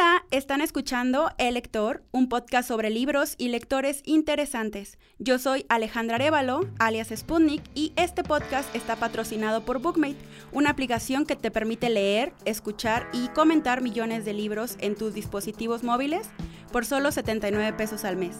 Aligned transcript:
Hola, 0.00 0.24
están 0.30 0.60
escuchando 0.60 1.32
El 1.38 1.54
Lector, 1.54 2.04
un 2.12 2.28
podcast 2.28 2.68
sobre 2.68 2.88
libros 2.88 3.34
y 3.36 3.48
lectores 3.48 4.02
interesantes. 4.04 4.96
Yo 5.18 5.40
soy 5.40 5.66
Alejandra 5.68 6.14
Arevalo, 6.14 6.60
alias 6.78 7.08
Sputnik, 7.12 7.64
y 7.74 7.92
este 7.96 8.22
podcast 8.22 8.72
está 8.76 8.94
patrocinado 8.94 9.64
por 9.64 9.80
Bookmate, 9.80 10.14
una 10.52 10.70
aplicación 10.70 11.26
que 11.26 11.34
te 11.34 11.50
permite 11.50 11.90
leer, 11.90 12.32
escuchar 12.44 13.08
y 13.12 13.26
comentar 13.30 13.80
millones 13.80 14.24
de 14.24 14.34
libros 14.34 14.76
en 14.78 14.94
tus 14.94 15.14
dispositivos 15.14 15.82
móviles 15.82 16.28
por 16.70 16.86
solo 16.86 17.10
79 17.10 17.72
pesos 17.76 18.04
al 18.04 18.16
mes. 18.16 18.36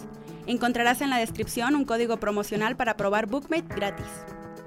Encontrarás 0.46 1.00
en 1.00 1.10
la 1.10 1.18
descripción 1.18 1.74
un 1.74 1.84
código 1.84 2.18
promocional 2.18 2.76
para 2.76 2.96
probar 2.96 3.26
Bookmate 3.26 3.74
gratis. 3.74 4.06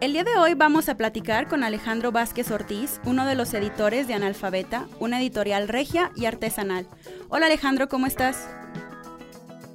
El 0.02 0.14
día 0.14 0.24
de 0.24 0.36
hoy 0.36 0.56
vamos 0.56 0.90
a 0.90 0.98
platicar 0.98 1.48
con 1.48 1.64
Alejandro 1.64 2.12
Vázquez 2.12 2.50
Ortiz, 2.50 3.00
uno 3.06 3.28
de 3.28 3.36
los 3.36 3.54
editores 3.54 4.08
de 4.08 4.16
Analfabeta, 4.16 4.88
una 5.00 5.20
editorial 5.20 5.68
regia 5.68 6.12
y 6.16 6.26
artesanal. 6.26 6.88
Hola 7.30 7.46
Alejandro, 7.46 7.88
¿cómo 7.88 8.08
estás? 8.08 8.50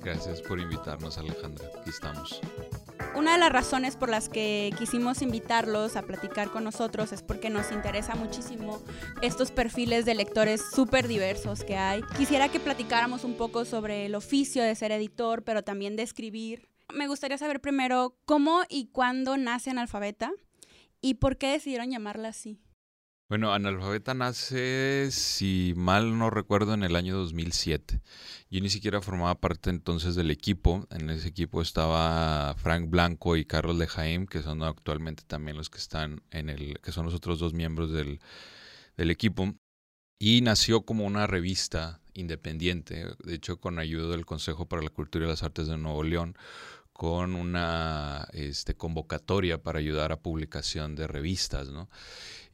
Gracias 0.02 0.42
por 0.42 0.58
invitarnos 0.58 1.16
Alejandra, 1.18 1.68
aquí 1.78 1.90
estamos. 1.90 2.40
Una 3.14 3.34
de 3.34 3.38
las 3.38 3.52
razones 3.52 3.94
por 3.94 4.08
las 4.08 4.28
que 4.28 4.74
quisimos 4.76 5.22
invitarlos 5.22 5.94
a 5.94 6.02
platicar 6.02 6.50
con 6.50 6.64
nosotros 6.64 7.12
es 7.12 7.22
porque 7.22 7.48
nos 7.48 7.70
interesa 7.70 8.16
muchísimo 8.16 8.82
estos 9.22 9.52
perfiles 9.52 10.06
de 10.06 10.16
lectores 10.16 10.60
súper 10.74 11.06
diversos 11.06 11.62
que 11.62 11.76
hay. 11.76 12.02
Quisiera 12.18 12.48
que 12.48 12.58
platicáramos 12.58 13.22
un 13.22 13.36
poco 13.36 13.64
sobre 13.64 14.06
el 14.06 14.16
oficio 14.16 14.64
de 14.64 14.74
ser 14.74 14.90
editor, 14.90 15.44
pero 15.44 15.62
también 15.62 15.94
de 15.94 16.02
escribir 16.02 16.68
me 16.92 17.08
gustaría 17.08 17.38
saber 17.38 17.60
primero 17.60 18.16
cómo 18.24 18.62
y 18.68 18.88
cuándo 18.88 19.36
nace 19.36 19.70
Analfabeta 19.70 20.32
y 21.00 21.14
por 21.14 21.36
qué 21.36 21.52
decidieron 21.52 21.90
llamarla 21.90 22.28
así. 22.28 22.60
Bueno, 23.28 23.52
Analfabeta 23.52 24.14
nace, 24.14 25.08
si 25.10 25.74
mal 25.76 26.16
no 26.16 26.30
recuerdo, 26.30 26.74
en 26.74 26.84
el 26.84 26.94
año 26.94 27.16
2007. 27.16 28.00
Yo 28.50 28.60
ni 28.60 28.70
siquiera 28.70 29.00
formaba 29.00 29.40
parte 29.40 29.70
entonces 29.70 30.14
del 30.14 30.30
equipo. 30.30 30.86
En 30.90 31.10
ese 31.10 31.26
equipo 31.26 31.60
estaba 31.60 32.54
Frank 32.54 32.88
Blanco 32.88 33.36
y 33.36 33.44
Carlos 33.44 33.80
de 33.80 33.88
Jaime, 33.88 34.26
que 34.26 34.42
son 34.42 34.62
actualmente 34.62 35.24
también 35.26 35.56
los 35.56 35.70
que 35.70 35.78
están 35.78 36.22
en 36.30 36.50
el, 36.50 36.78
que 36.80 36.92
son 36.92 37.04
los 37.04 37.14
otros 37.14 37.40
dos 37.40 37.52
miembros 37.52 37.90
del, 37.90 38.20
del 38.96 39.10
equipo. 39.10 39.56
Y 40.18 40.40
nació 40.40 40.82
como 40.82 41.04
una 41.04 41.26
revista 41.26 42.00
independiente, 42.14 43.06
de 43.22 43.34
hecho 43.34 43.58
con 43.60 43.78
ayuda 43.78 44.08
del 44.08 44.24
Consejo 44.24 44.66
para 44.66 44.82
la 44.82 44.88
Cultura 44.88 45.26
y 45.26 45.28
las 45.28 45.42
Artes 45.42 45.66
de 45.66 45.76
Nuevo 45.76 46.02
León, 46.02 46.36
con 46.96 47.34
una 47.34 48.26
este, 48.32 48.74
convocatoria 48.74 49.62
para 49.62 49.78
ayudar 49.78 50.12
a 50.12 50.20
publicación 50.20 50.96
de 50.96 51.06
revistas, 51.06 51.68
¿no? 51.68 51.90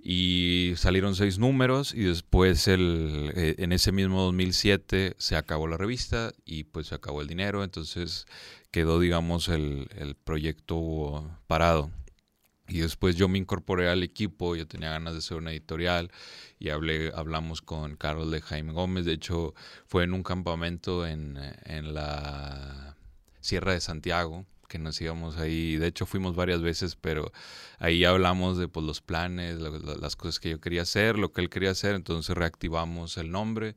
Y 0.02 0.72
salieron 0.76 1.14
seis 1.14 1.38
números 1.38 1.94
y 1.94 2.00
después 2.00 2.66
el, 2.66 3.30
eh, 3.36 3.54
en 3.58 3.70
ese 3.70 3.92
mismo 3.92 4.22
2007 4.22 5.14
se 5.16 5.36
acabó 5.36 5.68
la 5.68 5.76
revista 5.76 6.32
y 6.44 6.64
pues 6.64 6.88
se 6.88 6.96
acabó 6.96 7.22
el 7.22 7.28
dinero, 7.28 7.62
entonces 7.62 8.26
quedó, 8.72 8.98
digamos, 8.98 9.48
el, 9.48 9.88
el 9.96 10.16
proyecto 10.16 11.30
parado. 11.46 11.92
Y 12.68 12.78
después 12.80 13.16
yo 13.16 13.28
me 13.28 13.38
incorporé 13.38 13.88
al 13.88 14.02
equipo, 14.02 14.56
yo 14.56 14.66
tenía 14.66 14.90
ganas 14.90 15.14
de 15.14 15.20
ser 15.20 15.36
una 15.36 15.50
editorial 15.50 16.10
y 16.58 16.70
hablé, 16.70 17.12
hablamos 17.14 17.60
con 17.60 17.96
Carlos 17.96 18.30
de 18.30 18.40
Jaime 18.40 18.72
Gómez, 18.72 19.04
de 19.04 19.12
hecho 19.12 19.54
fue 19.86 20.04
en 20.04 20.14
un 20.14 20.22
campamento 20.22 21.06
en, 21.06 21.38
en 21.64 21.92
la 21.92 22.96
Sierra 23.40 23.72
de 23.72 23.80
Santiago, 23.80 24.46
que 24.72 24.78
nos 24.78 24.98
íbamos 25.02 25.36
ahí, 25.36 25.76
de 25.76 25.88
hecho 25.88 26.06
fuimos 26.06 26.34
varias 26.34 26.62
veces, 26.62 26.96
pero 26.96 27.30
ahí 27.78 28.06
hablamos 28.06 28.56
de 28.56 28.68
pues, 28.68 28.86
los 28.86 29.02
planes, 29.02 29.58
las 29.58 30.16
cosas 30.16 30.40
que 30.40 30.48
yo 30.48 30.60
quería 30.62 30.80
hacer, 30.80 31.18
lo 31.18 31.30
que 31.30 31.42
él 31.42 31.50
quería 31.50 31.72
hacer, 31.72 31.94
entonces 31.94 32.34
reactivamos 32.34 33.18
el 33.18 33.30
nombre, 33.30 33.76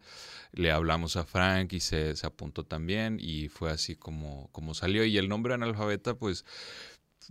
le 0.53 0.71
hablamos 0.71 1.17
a 1.17 1.25
Frank 1.25 1.73
y 1.73 1.81
se, 1.81 2.15
se 2.15 2.25
apuntó 2.25 2.63
también 2.63 3.17
y 3.19 3.49
fue 3.49 3.71
así 3.71 3.97
como, 3.97 4.47
como 4.53 4.73
salió. 4.73 5.03
Y 5.03 5.17
el 5.17 5.27
nombre 5.27 5.53
analfabeta 5.53 6.13
pues 6.13 6.45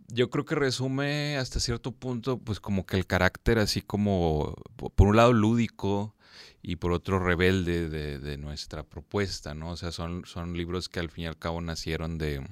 yo 0.08 0.30
creo 0.30 0.44
que 0.44 0.54
resume 0.54 1.36
hasta 1.38 1.60
cierto 1.60 1.92
punto, 1.92 2.38
pues 2.38 2.60
como 2.60 2.86
que 2.86 2.96
el 2.96 3.06
carácter 3.06 3.58
así 3.58 3.82
como, 3.82 4.54
por 4.76 5.08
un 5.08 5.16
lado 5.16 5.32
lúdico 5.32 6.14
y 6.62 6.76
por 6.76 6.92
otro 6.92 7.18
rebelde 7.18 7.88
de, 7.90 8.38
nuestra 8.38 8.84
propuesta, 8.84 9.54
¿no? 9.54 9.70
O 9.70 9.76
sea, 9.76 9.92
son, 9.92 10.24
son 10.26 10.56
libros 10.56 10.88
que 10.88 11.00
al 11.00 11.10
fin 11.10 11.24
y 11.24 11.26
al 11.26 11.38
cabo 11.38 11.60
nacieron 11.60 12.18
de, 12.18 12.46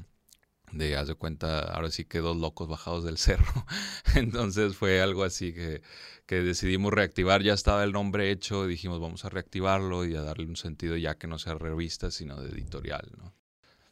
de, 0.72 0.97
haz 0.97 1.08
de 1.08 1.14
cuenta, 1.14 1.60
ahora 1.60 1.91
sí 1.91 2.04
que 2.04 2.19
dos 2.19 2.36
locos 2.36 2.69
bajados 2.69 3.04
del 3.04 3.19
cerro. 3.19 3.66
Entonces 4.14 4.76
fue 4.76 5.00
algo 5.00 5.25
así 5.25 5.52
que, 5.52 5.82
que 6.26 6.42
decidimos 6.42 6.92
reactivar, 6.92 7.42
ya 7.42 7.54
estaba 7.54 7.84
el 7.84 7.92
nombre 7.92 8.31
hecho, 8.31 8.66
dijimos 8.66 9.00
vamos 9.00 9.25
a 9.25 9.31
reactivarlo 9.31 10.04
y 10.04 10.14
a 10.16 10.22
darle 10.22 10.47
un 10.47 10.56
sentido 10.56 10.97
ya 10.97 11.16
que 11.16 11.26
no 11.26 11.38
sea 11.38 11.54
revista, 11.54 12.10
sino 12.10 12.41
de 12.41 12.50
editorial, 12.50 13.10
¿no? 13.19 13.34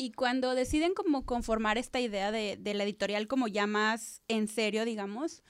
Y 0.02 0.12
cuando 0.12 0.54
deciden 0.54 0.94
como 0.94 1.26
conformar 1.26 1.76
esta 1.76 2.00
idea 2.00 2.32
de, 2.32 2.58
la 2.64 2.84
editorial 2.84 3.26
como 3.26 3.48
ya 3.48 3.66
más 3.66 4.22
en 4.28 4.48
serio, 4.48 4.86
digamos, 4.86 5.42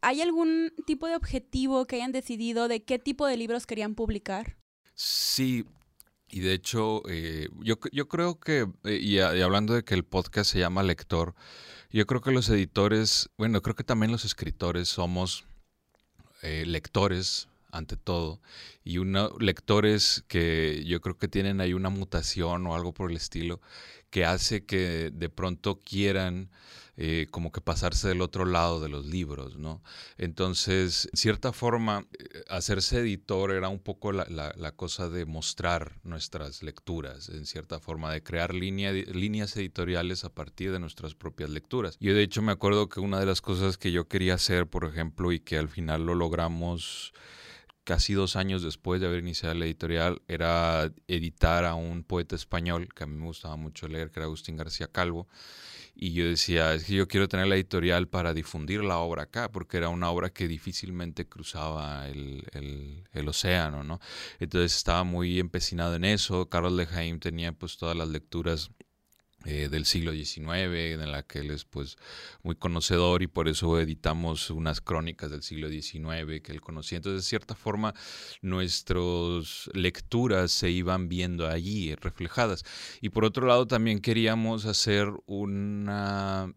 ¿hay 0.00 0.20
algún 0.20 0.72
tipo 0.86 1.08
de 1.08 1.16
objetivo 1.16 1.84
que 1.84 1.96
hayan 1.96 2.12
decidido 2.12 2.68
de 2.68 2.84
qué 2.84 3.00
tipo 3.00 3.26
de 3.26 3.36
libros 3.36 3.66
querían 3.66 3.96
publicar? 3.96 4.56
Sí, 4.94 5.64
y 6.28 6.38
de 6.38 6.52
hecho, 6.52 7.02
eh, 7.08 7.48
yo, 7.58 7.74
yo, 7.90 8.06
creo 8.06 8.38
que, 8.38 8.68
eh, 8.84 9.00
y, 9.02 9.18
hablando 9.18 9.74
de 9.74 9.82
que 9.82 9.94
el 9.94 10.04
podcast 10.04 10.52
se 10.52 10.60
llama 10.60 10.84
Lector, 10.84 11.34
yo 11.90 12.06
creo 12.06 12.20
que 12.20 12.30
los 12.30 12.48
editores, 12.50 13.30
bueno, 13.36 13.62
creo 13.62 13.74
que 13.74 13.82
también 13.82 14.12
los 14.12 14.24
escritores 14.24 14.90
somos 14.90 15.44
eh, 16.42 16.62
lectores 16.66 17.48
ante 17.72 17.96
todo. 17.96 18.40
Y 18.84 18.98
una, 18.98 19.30
lectores 19.40 20.24
que 20.28 20.84
yo 20.86 21.00
creo 21.00 21.18
que 21.18 21.28
tienen 21.28 21.60
ahí 21.60 21.72
una 21.72 21.90
mutación 21.90 22.66
o 22.66 22.74
algo 22.76 22.94
por 22.94 23.10
el 23.10 23.16
estilo 23.16 23.60
que 24.10 24.24
hace 24.26 24.64
que 24.64 25.10
de 25.10 25.28
pronto 25.30 25.80
quieran 25.80 26.50
eh, 26.98 27.26
como 27.30 27.50
que 27.50 27.62
pasarse 27.62 28.08
del 28.08 28.20
otro 28.20 28.44
lado 28.44 28.78
de 28.78 28.90
los 28.90 29.06
libros, 29.06 29.56
¿no? 29.56 29.82
Entonces, 30.18 31.08
en 31.10 31.16
cierta 31.16 31.54
forma, 31.54 32.06
eh, 32.18 32.44
hacerse 32.50 32.98
editor 32.98 33.52
era 33.52 33.70
un 33.70 33.78
poco 33.78 34.12
la, 34.12 34.26
cosa 34.76 35.08
de 35.08 35.24
mostrar 35.24 35.98
nuestras 36.02 36.62
lecturas, 36.62 37.30
en 37.30 37.46
cierta 37.46 37.80
forma, 37.80 38.12
de 38.12 38.22
crear 38.22 38.52
línea, 38.52 38.92
líneas 38.92 39.56
editoriales 39.56 40.24
a 40.24 40.34
partir 40.34 40.70
de 40.70 40.80
nuestras 40.80 41.14
propias 41.14 41.48
lecturas. 41.48 41.96
Yo 41.98 42.14
de 42.14 42.22
hecho 42.22 42.42
me 42.42 42.52
acuerdo 42.52 42.90
que 42.90 43.00
una 43.00 43.18
de 43.18 43.26
las 43.26 43.40
cosas 43.40 43.78
que 43.78 43.90
yo 43.90 44.06
quería 44.06 44.34
hacer, 44.34 44.66
por 44.66 44.84
ejemplo, 44.84 45.32
y 45.32 45.40
que 45.40 45.56
al 45.56 45.70
final 45.70 46.04
lo 46.04 46.14
logramos 46.14 47.14
casi 47.84 48.14
dos 48.14 48.36
años 48.36 48.62
después 48.62 49.00
de 49.00 49.06
haber 49.06 49.20
iniciado 49.20 49.54
la 49.54 49.64
editorial, 49.64 50.22
era 50.28 50.92
editar 51.08 51.64
a 51.64 51.74
un 51.74 52.04
poeta 52.04 52.36
español 52.36 52.88
que 52.94 53.04
a 53.04 53.06
mí 53.06 53.16
me 53.16 53.26
gustaba 53.26 53.56
mucho 53.56 53.88
leer, 53.88 54.10
que 54.10 54.20
era 54.20 54.26
Agustín 54.26 54.56
García 54.56 54.88
Calvo. 54.88 55.28
Y 55.94 56.14
yo 56.14 56.24
decía, 56.24 56.72
es 56.72 56.84
que 56.84 56.94
yo 56.94 57.06
quiero 57.06 57.28
tener 57.28 57.46
la 57.48 57.54
editorial 57.54 58.08
para 58.08 58.32
difundir 58.32 58.82
la 58.82 58.98
obra 58.98 59.24
acá, 59.24 59.52
porque 59.52 59.76
era 59.76 59.90
una 59.90 60.10
obra 60.10 60.30
que 60.30 60.48
difícilmente 60.48 61.28
cruzaba 61.28 62.08
el, 62.08 62.46
el, 63.12 63.28
océano, 63.28 63.84
¿no? 63.84 64.00
Entonces 64.40 64.74
estaba 64.74 65.04
muy 65.04 65.38
empecinado 65.38 65.94
en 65.94 66.04
eso. 66.04 66.48
Carlos 66.48 66.76
de 66.78 66.86
Jaime 66.86 67.18
tenía 67.18 67.52
pues 67.52 67.76
todas 67.76 67.94
las 67.96 68.08
lecturas 68.08 68.70
eh, 69.44 69.68
del 69.70 69.84
siglo 69.84 70.12
XIX, 70.12 70.38
en 70.38 71.10
la 71.10 71.22
que 71.22 71.40
él 71.40 71.50
es 71.50 71.64
pues 71.64 71.96
muy 72.42 72.54
conocedor 72.54 73.22
y 73.22 73.26
por 73.26 73.48
eso 73.48 73.78
editamos 73.80 74.50
unas 74.50 74.80
crónicas 74.80 75.30
del 75.30 75.42
siglo 75.42 75.68
XIX 75.68 76.40
que 76.42 76.52
él 76.52 76.60
conocía. 76.60 76.96
Entonces, 76.96 77.24
de 77.24 77.28
cierta 77.28 77.54
forma, 77.54 77.94
nuestras 78.40 79.70
lecturas 79.74 80.52
se 80.52 80.70
iban 80.70 81.08
viendo 81.08 81.48
allí 81.48 81.94
reflejadas. 81.96 82.64
Y 83.00 83.08
por 83.08 83.24
otro 83.24 83.46
lado, 83.46 83.66
también 83.66 84.00
queríamos 84.00 84.66
hacer 84.66 85.08
una 85.26 86.54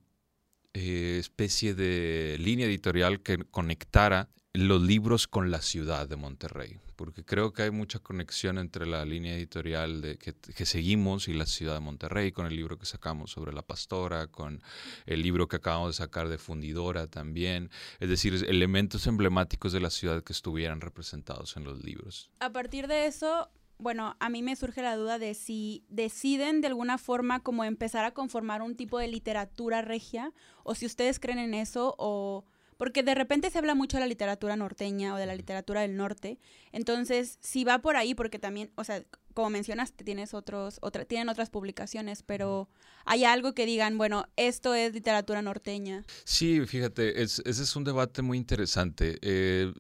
eh, 0.77 1.17
especie 1.19 1.73
de 1.73 2.35
línea 2.37 2.65
editorial 2.65 3.21
que 3.21 3.37
conectara 3.49 4.27
los 4.51 4.81
libros 4.81 5.25
con 5.25 5.49
la 5.49 5.61
ciudad 5.61 6.05
de 6.09 6.17
Monterrey, 6.17 6.79
porque 6.97 7.23
creo 7.23 7.53
que 7.53 7.61
hay 7.61 7.71
mucha 7.71 7.99
conexión 7.99 8.57
entre 8.57 8.85
la 8.85 9.05
línea 9.05 9.35
editorial 9.35 10.01
de, 10.01 10.17
que, 10.17 10.65
seguimos 10.65 11.29
y 11.29 11.33
la 11.33 11.45
ciudad 11.45 11.75
de 11.75 11.79
Monterrey, 11.79 12.33
con 12.33 12.45
el 12.45 12.57
libro 12.57 12.77
que 12.77 12.85
sacamos 12.85 13.31
sobre 13.31 13.53
la 13.53 13.61
pastora, 13.61 14.27
con 14.27 14.61
el 15.05 15.21
libro 15.21 15.47
que 15.47 15.55
acabamos 15.55 15.91
de 15.91 16.03
sacar 16.03 16.27
de 16.27 16.37
Fundidora 16.37 17.07
también, 17.07 17.69
es 18.01 18.09
decir, 18.09 18.45
elementos 18.45 19.07
emblemáticos 19.07 19.71
de 19.71 19.79
la 19.79 19.89
ciudad 19.89 20.23
que 20.25 20.33
estuvieran 20.33 20.81
representados 20.81 21.55
en 21.55 21.63
los 21.63 21.85
libros. 21.85 22.31
A 22.41 22.51
partir 22.51 22.87
de 22.87 23.05
eso, 23.05 23.49
bueno, 23.77 24.15
a 24.19 24.29
mí 24.29 24.41
me 24.41 24.55
surge 24.55 24.81
la 24.81 24.95
duda 24.95 25.19
de 25.19 25.33
si 25.33 25.83
deciden 25.89 26.61
de 26.61 26.67
alguna 26.67 26.97
forma 26.97 27.41
como 27.41 27.63
empezar 27.63 28.05
a 28.05 28.13
conformar 28.13 28.61
un 28.61 28.75
tipo 28.75 28.99
de 28.99 29.07
literatura 29.07 29.81
regia, 29.81 30.33
o 30.63 30.75
si 30.75 30.85
ustedes 30.85 31.19
creen 31.19 31.39
en 31.39 31.53
eso, 31.53 31.95
o 31.97 32.45
porque 32.77 33.03
de 33.03 33.15
repente 33.15 33.49
se 33.49 33.57
habla 33.57 33.75
mucho 33.75 33.97
de 33.97 34.01
la 34.01 34.07
literatura 34.07 34.55
norteña 34.55 35.13
o 35.13 35.17
de 35.17 35.25
la 35.25 35.35
literatura 35.35 35.81
del 35.81 35.95
norte. 35.95 36.39
Entonces, 36.71 37.37
si 37.41 37.63
va 37.63 37.79
por 37.79 37.95
ahí, 37.95 38.15
porque 38.15 38.39
también, 38.39 38.71
o 38.75 38.83
sea, 38.83 39.03
como 39.33 39.49
mencionaste, 39.49 40.03
tienes 40.03 40.33
otros, 40.33 40.79
otra, 40.81 41.05
tienen 41.05 41.29
otras 41.29 41.49
publicaciones, 41.49 42.23
pero 42.23 42.69
hay 43.05 43.23
algo 43.23 43.53
que 43.53 43.65
digan, 43.65 43.97
bueno, 43.97 44.27
esto 44.35 44.73
es 44.73 44.93
literatura 44.93 45.41
norteña. 45.41 46.03
Sí, 46.23 46.65
fíjate, 46.65 47.21
ese 47.21 47.41
es 47.45 47.75
un 47.75 47.83
debate 47.83 48.21
muy 48.21 48.37
interesante. 48.37 49.19
Eh, 49.21 49.73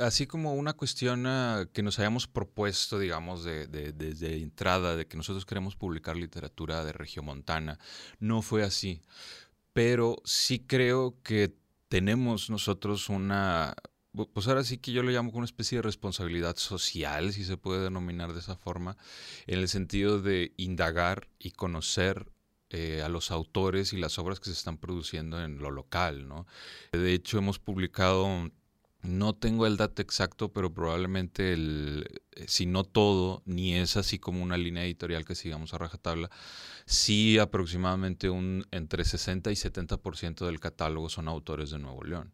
así 0.00 0.26
como 0.26 0.54
una 0.54 0.72
cuestión 0.72 1.26
ah, 1.26 1.68
que 1.72 1.82
nos 1.82 1.98
hayamos 1.98 2.26
propuesto, 2.26 2.98
digamos, 2.98 3.44
de, 3.44 3.66
desde 3.66 4.36
entrada, 4.42 4.96
de 4.96 5.06
que 5.06 5.16
nosotros 5.16 5.44
queremos 5.44 5.76
publicar 5.76 6.16
literatura 6.16 6.84
de 6.84 6.92
Regiomontana, 6.92 7.78
no 8.18 8.42
fue 8.42 8.62
así. 8.62 9.02
Pero 9.72 10.16
sí 10.24 10.60
creo 10.60 11.16
que 11.22 11.54
tenemos 11.88 12.50
nosotros 12.50 13.08
una, 13.08 13.74
pues 14.32 14.46
ahora 14.46 14.64
sí 14.64 14.78
que 14.78 14.92
yo 14.92 15.02
lo 15.02 15.10
llamo 15.10 15.30
como 15.30 15.40
una 15.40 15.46
especie 15.46 15.78
de 15.78 15.82
responsabilidad 15.82 16.56
social, 16.56 17.32
si 17.32 17.44
se 17.44 17.56
puede 17.56 17.82
denominar 17.82 18.32
de 18.32 18.40
esa 18.40 18.56
forma, 18.56 18.96
en 19.46 19.58
el 19.58 19.68
sentido 19.68 20.20
de 20.20 20.52
indagar 20.56 21.28
y 21.38 21.52
conocer 21.52 22.32
eh, 22.74 23.02
a 23.02 23.10
los 23.10 23.30
autores 23.30 23.92
y 23.92 23.98
las 23.98 24.18
obras 24.18 24.40
que 24.40 24.46
se 24.46 24.52
están 24.52 24.78
produciendo 24.78 25.42
en 25.42 25.58
lo 25.58 25.70
local, 25.70 26.26
¿no? 26.26 26.46
De 26.92 27.12
hecho, 27.12 27.36
hemos 27.36 27.58
publicado, 27.58 28.50
no 29.02 29.34
tengo 29.34 29.66
el 29.66 29.76
dato 29.76 30.02
exacto, 30.02 30.52
pero 30.52 30.72
probablemente 30.72 31.52
el, 31.52 32.22
eh, 32.32 32.44
si 32.48 32.66
no 32.66 32.84
todo, 32.84 33.42
ni 33.46 33.74
es 33.74 33.96
así 33.96 34.18
como 34.18 34.42
una 34.42 34.56
línea 34.56 34.84
editorial 34.84 35.24
que 35.24 35.34
sigamos 35.34 35.74
a 35.74 35.78
rajatabla, 35.78 36.30
sí 36.86 37.38
aproximadamente 37.38 38.30
un 38.30 38.66
entre 38.70 39.04
60 39.04 39.50
y 39.50 39.54
70% 39.54 40.46
del 40.46 40.60
catálogo 40.60 41.08
son 41.08 41.28
autores 41.28 41.70
de 41.70 41.78
Nuevo 41.78 42.04
León. 42.04 42.32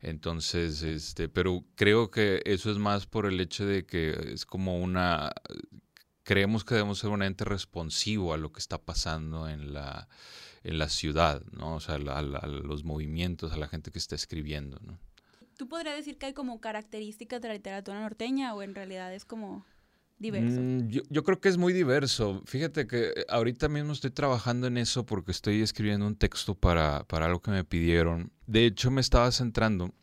Entonces, 0.00 0.82
este, 0.82 1.28
pero 1.28 1.64
creo 1.76 2.10
que 2.10 2.42
eso 2.44 2.70
es 2.70 2.78
más 2.78 3.06
por 3.06 3.26
el 3.26 3.40
hecho 3.40 3.64
de 3.66 3.86
que 3.86 4.32
es 4.34 4.44
como 4.44 4.78
una 4.78 5.32
creemos 6.24 6.64
que 6.64 6.74
debemos 6.74 6.98
ser 6.98 7.10
un 7.10 7.22
ente 7.22 7.44
responsivo 7.44 8.34
a 8.34 8.38
lo 8.38 8.50
que 8.52 8.58
está 8.58 8.78
pasando 8.78 9.48
en 9.48 9.72
la, 9.72 10.08
en 10.64 10.78
la 10.78 10.88
ciudad, 10.88 11.42
¿no? 11.52 11.76
O 11.76 11.80
sea, 11.80 11.96
a, 11.96 12.22
los 12.22 12.84
movimientos, 12.84 13.52
a 13.52 13.56
la 13.56 13.68
gente 13.68 13.90
que 13.90 13.98
está 13.98 14.14
escribiendo, 14.16 14.80
¿no? 14.84 14.98
¿Tú 15.56 15.68
podrías 15.68 15.96
decir 15.96 16.18
que 16.18 16.26
hay 16.26 16.32
como 16.32 16.60
características 16.60 17.40
de 17.40 17.48
la 17.48 17.54
literatura 17.54 18.00
norteña 18.00 18.54
o 18.54 18.62
en 18.62 18.74
realidad 18.74 19.12
es 19.14 19.24
como 19.24 19.64
diverso? 20.18 20.60
Mm, 20.60 20.88
yo, 20.88 21.24
creo 21.24 21.40
que 21.40 21.48
es 21.48 21.56
muy 21.56 21.72
diverso. 21.72 22.42
Fíjate 22.46 22.86
que 22.86 23.24
ahorita 23.28 23.68
mismo 23.68 23.92
estoy 23.92 24.10
trabajando 24.10 24.66
en 24.66 24.78
eso 24.78 25.06
porque 25.06 25.32
estoy 25.32 25.62
escribiendo 25.62 26.06
un 26.06 26.16
texto 26.16 26.54
para, 26.54 27.04
para 27.04 27.26
algo 27.26 27.40
que 27.40 27.50
me 27.50 27.64
pidieron. 27.64 28.32
De 28.46 28.66
hecho, 28.66 28.90
me 28.90 29.00
estaba 29.00 29.30
centrando 29.30 29.94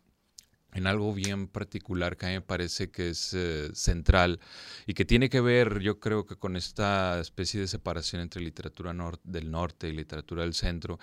en 0.74 0.88
algo 0.88 1.14
bien 1.14 1.48
particular 1.48 2.18
que 2.18 2.26
a 2.26 2.30
mí 2.30 2.36
me 2.36 2.42
parece 2.42 2.92
que 2.92 3.10
es 3.10 3.34
eh, 3.34 3.70
central 3.74 4.40
y 4.86 4.94
que 4.94 5.06
tiene 5.06 5.30
que 5.30 5.42
ver, 5.42 5.80
yo 5.80 6.00
creo 6.00 6.26
que 6.26 6.38
con 6.38 6.56
esta 6.56 7.20
especie 7.20 7.60
de 7.60 7.68
separación 7.68 8.22
entre 8.22 8.42
literatura 8.42 8.94
del 9.24 9.52
norte 9.52 9.90
y 9.90 9.94
literatura 9.94 10.44
del 10.44 10.54
centro, 10.54 11.00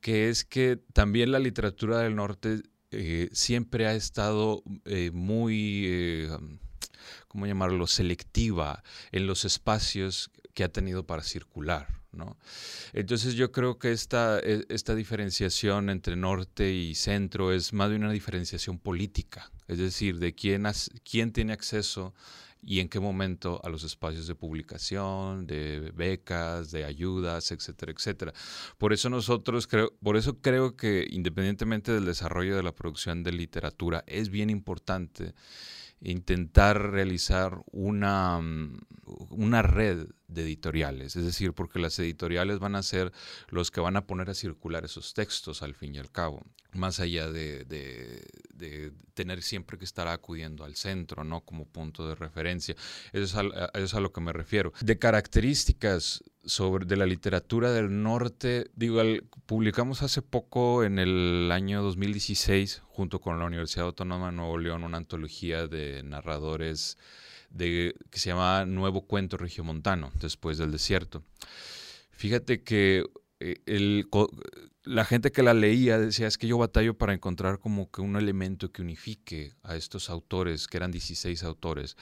que 0.00 0.28
es 0.28 0.44
que 0.44 0.76
también 0.92 1.30
la 1.30 1.38
literatura 1.38 1.98
del 1.98 2.16
norte 2.16 2.62
eh, 2.92 3.28
siempre 3.32 3.86
ha 3.86 3.94
estado 3.94 4.62
eh, 4.84 5.10
muy, 5.12 6.28
¿cómo 7.28 7.46
llamarlo?, 7.46 7.86
selectiva 7.86 8.82
en 9.10 9.26
los 9.26 9.44
espacios 9.44 10.30
que 10.54 10.64
ha 10.64 10.68
tenido 10.68 11.06
para 11.06 11.22
circular. 11.22 11.88
¿no? 12.12 12.36
Entonces 12.92 13.34
yo 13.34 13.52
creo 13.52 13.78
que 13.78 13.92
esta, 13.92 14.38
e, 14.38 14.66
esta 14.68 14.94
diferenciación 14.94 15.90
entre 15.90 16.16
norte 16.16 16.72
y 16.72 16.94
centro 16.94 17.52
es 17.52 17.72
más 17.72 17.90
de 17.90 17.96
una 17.96 18.12
diferenciación 18.12 18.78
política, 18.78 19.50
es 19.66 19.78
decir, 19.78 20.18
de 20.18 20.34
quién, 20.34 20.66
quién 21.08 21.32
tiene 21.32 21.52
acceso 21.52 22.14
y 22.62 22.80
en 22.80 22.88
qué 22.88 23.00
momento 23.00 23.60
a 23.64 23.68
los 23.68 23.82
espacios 23.82 24.26
de 24.26 24.34
publicación, 24.34 25.46
de 25.46 25.92
becas, 25.94 26.70
de 26.70 26.84
ayudas, 26.84 27.50
etcétera, 27.50 27.92
etcétera. 27.92 28.32
Por 28.78 28.92
eso 28.92 29.10
nosotros 29.10 29.66
creo, 29.66 29.92
por 30.02 30.16
eso 30.16 30.40
creo 30.40 30.76
que 30.76 31.06
independientemente 31.10 31.92
del 31.92 32.04
desarrollo 32.04 32.56
de 32.56 32.62
la 32.62 32.72
producción 32.72 33.24
de 33.24 33.32
literatura, 33.32 34.04
es 34.06 34.28
bien 34.30 34.48
importante 34.48 35.34
intentar 36.02 36.90
realizar 36.90 37.62
una, 37.70 38.40
mm, 38.40 38.80
una 39.30 39.62
red 39.62 40.08
de 40.28 40.42
editoriales, 40.42 41.16
es 41.16 41.24
decir, 41.24 41.52
porque 41.52 41.78
las 41.78 41.98
editoriales 41.98 42.58
van 42.58 42.74
a 42.74 42.82
ser 42.82 43.12
los 43.48 43.70
que 43.70 43.80
van 43.80 43.96
a 43.96 44.06
poner 44.06 44.30
a 44.30 44.34
circular 44.34 44.84
esos 44.84 45.14
textos 45.14 45.62
al 45.62 45.74
fin 45.74 45.94
y 45.94 45.98
al 45.98 46.10
cabo, 46.10 46.44
más 46.72 47.00
allá 47.00 47.30
de, 47.30 47.66
tener 49.14 49.42
siempre 49.42 49.76
que 49.76 49.84
estar 49.84 50.08
acudiendo 50.08 50.64
al 50.64 50.74
centro, 50.74 51.22
¿no? 51.22 51.42
Como 51.42 51.66
punto 51.66 52.08
de 52.08 52.14
referencia. 52.14 52.74
Eso 53.12 53.42
es 53.74 53.94
a, 53.94 54.00
lo 54.00 54.12
que 54.12 54.20
me 54.22 54.32
refiero. 54.32 54.72
De 54.80 54.98
características 54.98 56.24
sobre 56.44 56.86
de 56.86 56.96
la 56.96 57.06
literatura 57.06 57.70
del 57.72 58.02
norte, 58.02 58.70
digo, 58.74 59.00
publicamos 59.46 60.02
hace 60.02 60.22
poco 60.22 60.84
en 60.84 60.98
el 60.98 61.50
año 61.52 61.82
2016 61.82 62.82
junto 62.86 63.20
con 63.20 63.38
la 63.38 63.46
Universidad 63.46 63.86
Autónoma 63.86 64.26
de 64.26 64.36
Nuevo 64.36 64.58
León 64.58 64.84
una 64.84 64.98
antología 64.98 65.66
de 65.66 66.02
narradores 66.02 66.98
de, 67.50 67.94
que 68.10 68.18
se 68.18 68.30
llama 68.30 68.64
Nuevo 68.64 69.06
Cuento 69.06 69.36
Regiomontano, 69.36 70.10
después 70.20 70.58
del 70.58 70.72
desierto. 70.72 71.22
Fíjate 72.10 72.62
que 72.62 73.04
eh, 73.40 73.56
el, 73.66 74.08
la 74.84 75.04
gente 75.04 75.32
que 75.32 75.42
la 75.42 75.54
leía 75.54 75.98
decía, 75.98 76.26
es 76.26 76.38
que 76.38 76.46
yo 76.46 76.58
batallo 76.58 76.96
para 76.96 77.12
encontrar 77.12 77.58
como 77.58 77.90
que 77.90 78.00
un 78.00 78.16
elemento 78.16 78.72
que 78.72 78.82
unifique 78.82 79.54
a 79.62 79.76
estos 79.76 80.10
autores, 80.10 80.66
que 80.66 80.76
eran 80.76 80.90
16 80.90 81.42
autores. 81.44 81.96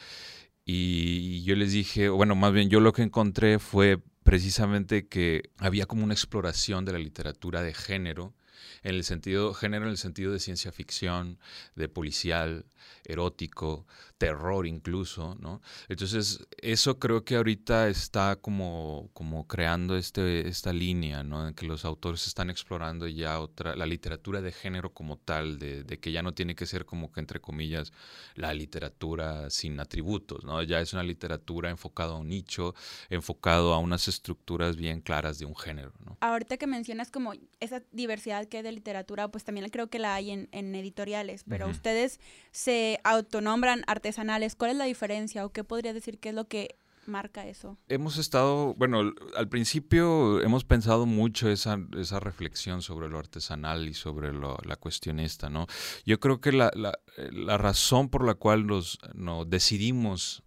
Y 0.73 1.43
yo 1.43 1.57
les 1.57 1.73
dije, 1.73 2.09
bueno, 2.11 2.37
más 2.37 2.53
bien 2.53 2.71
yo 2.71 2.79
lo 2.79 2.93
que 2.93 3.03
encontré 3.03 3.59
fue 3.59 4.01
precisamente 4.23 5.09
que 5.09 5.51
había 5.59 5.87
como 5.87 6.05
una 6.05 6.15
exploración 6.15 6.85
de 6.85 6.93
la 6.93 7.01
literatura 7.01 7.61
de 7.61 7.75
género 7.75 8.37
en 8.85 8.95
el 8.95 9.03
sentido, 9.03 9.53
género 9.53 9.87
en 9.87 9.91
el 9.91 9.99
sentido 9.99 10.33
de 10.33 10.39
ciencia 10.39 10.71
ficción, 10.71 11.41
de 11.75 11.89
policial, 11.89 12.67
erótico, 13.05 13.89
terror 14.21 14.67
incluso, 14.67 15.35
¿no? 15.41 15.63
Entonces, 15.89 16.47
eso 16.59 16.99
creo 16.99 17.25
que 17.25 17.37
ahorita 17.37 17.89
está 17.89 18.37
como, 18.37 19.09
como 19.15 19.47
creando 19.47 19.97
este, 19.97 20.47
esta 20.47 20.75
línea, 20.75 21.25
¿no? 21.25 21.49
En 21.49 21.55
que 21.55 21.65
los 21.65 21.87
autores 21.87 22.27
están 22.27 22.51
explorando 22.51 23.09
ya 23.09 23.41
otra, 23.41 23.75
la 23.77 23.87
literatura 23.87 24.43
de 24.43 24.53
género 24.53 24.93
como 24.93 25.17
tal, 25.17 25.59
de, 25.59 25.85
de, 25.85 25.99
que 25.99 26.13
ya 26.13 26.23
no 26.23 26.35
tiene 26.35 26.55
que 26.55 26.67
ser 26.67 26.85
como 26.85 27.11
que, 27.11 27.21
entre 27.21 27.41
comillas, 27.41 27.95
la 28.35 28.53
literatura 28.53 29.49
sin 29.49 29.81
atributos, 29.81 30.45
¿no? 30.45 30.63
Ya 30.63 30.83
es 30.83 30.93
una 30.93 31.03
literatura 31.03 31.71
enfocada 31.71 32.13
a 32.13 32.17
un 32.17 32.29
nicho, 32.29 32.75
enfocado 33.09 33.73
a 33.73 33.79
unas 33.79 34.07
estructuras 34.07 34.77
bien 34.77 35.01
claras 35.01 35.39
de 35.39 35.47
un 35.47 35.57
género, 35.57 35.95
¿no? 36.05 36.19
Ahorita 36.21 36.59
que 36.59 36.67
mencionas 36.67 37.11
como 37.11 37.33
esa 37.59 37.83
diversidad 37.91 38.45
que 38.49 38.59
hay 38.59 38.63
de 38.65 38.73
literatura, 38.73 39.29
pues 39.29 39.45
también 39.45 39.71
creo 39.71 39.89
que 39.89 39.99
la 39.99 40.15
hay 40.15 40.31
en, 40.31 40.51
en 40.53 40.75
editoriales, 40.75 41.43
pero 41.49 41.69
ustedes 41.69 42.21
se 42.53 43.01
autonombran 43.03 43.83
artesanales. 44.11 44.57
¿Cuál 44.57 44.73
es 44.73 44.77
la 44.77 44.85
diferencia 44.85 45.45
o 45.45 45.53
qué 45.53 45.65
podría 45.65 45.93
decir 45.93 46.19
que 46.19 46.31
es 46.31 46.35
lo 46.35 46.47
que 46.47 46.77
marca 47.07 47.47
eso? 47.47 47.77
Hemos 47.89 48.19
estado, 48.19 48.75
bueno, 48.75 49.13
al 49.37 49.49
principio 49.49 50.41
hemos 50.43 50.65
pensado 50.65 51.07
mucho 51.07 51.49
esa, 51.49 51.79
esa 51.97 52.21
reflexión 52.21 52.83
sobre 52.83 53.09
lo 53.09 53.19
artesanal 53.19 53.89
y 53.89 53.95
sobre 53.95 54.33
la 54.33 54.77
cuestión 54.77 55.21
esta, 55.21 55.49
¿no? 55.49 55.67
Yo 56.05 56.19
creo 56.21 56.41
que 56.41 56.53
la, 56.53 56.71
la, 56.75 56.99
la 57.17 57.57
razón 57.57 58.09
por 58.09 58.25
la 58.25 58.35
cual 58.35 58.67
nos, 58.67 58.99
decidimos 59.47 60.43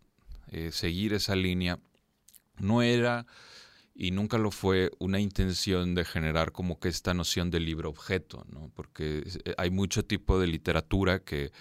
eh, 0.52 0.72
seguir 0.72 1.14
esa 1.14 1.36
línea 1.36 1.80
no 2.60 2.82
era 2.82 3.26
y 3.96 4.12
nunca 4.12 4.38
lo 4.38 4.50
fue 4.50 4.92
una 4.98 5.20
intención 5.20 5.94
de 5.94 6.04
generar 6.04 6.52
como 6.52 6.80
que 6.80 6.90
esta 6.90 7.14
noción 7.14 7.52
de 7.52 7.60
libro 7.60 7.90
objeto, 7.90 8.44
¿no? 8.50 8.72
porque 8.76 9.24
eh, 9.46 9.54
hay 9.58 9.70
mucho 9.70 10.04
tipo 10.04 10.40
de 10.40 10.48
literatura 10.48 11.20
que 11.20 11.52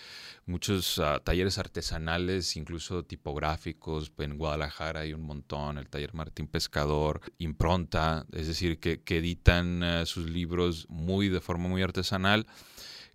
muchos 0.46 0.98
ah, 0.98 1.20
talleres 1.22 1.58
artesanales, 1.58 2.56
incluso 2.56 3.04
tipográficos, 3.04 4.12
en 4.18 4.38
Guadalajara 4.38 5.00
hay 5.00 5.12
un 5.12 5.22
montón, 5.22 5.76
el 5.76 5.90
taller 5.90 6.14
Martín 6.14 6.48
Pescador, 6.48 7.20
Impronta, 7.38 8.26
es 8.32 8.46
decir, 8.46 8.78
que, 8.80 9.02
editan 9.12 9.82
eh, 9.82 10.06
sus 10.06 10.30
libros 10.30 10.86
muy 10.88 11.28
de 11.28 11.40
forma 11.40 11.68
muy 11.68 11.82
artesanal. 11.82 12.46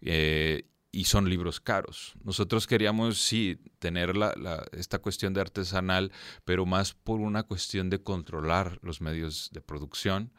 Eh, 0.02 0.66
y 0.98 1.04
son 1.04 1.30
libros 1.30 1.60
caros. 1.60 2.16
Nosotros 2.24 2.66
queríamos, 2.66 3.22
sí, 3.22 3.60
tener 3.78 4.14
esta 4.72 4.98
cuestión 4.98 5.32
de 5.32 5.42
artesanal, 5.42 6.12
pero 6.44 6.66
más 6.66 6.96
por 6.96 7.20
una 7.20 7.44
cuestión 7.44 7.92
de 7.92 8.02
controlar 8.02 8.80
los 8.82 9.00
medios 9.00 9.52
de 9.54 9.62
producción 9.62 10.34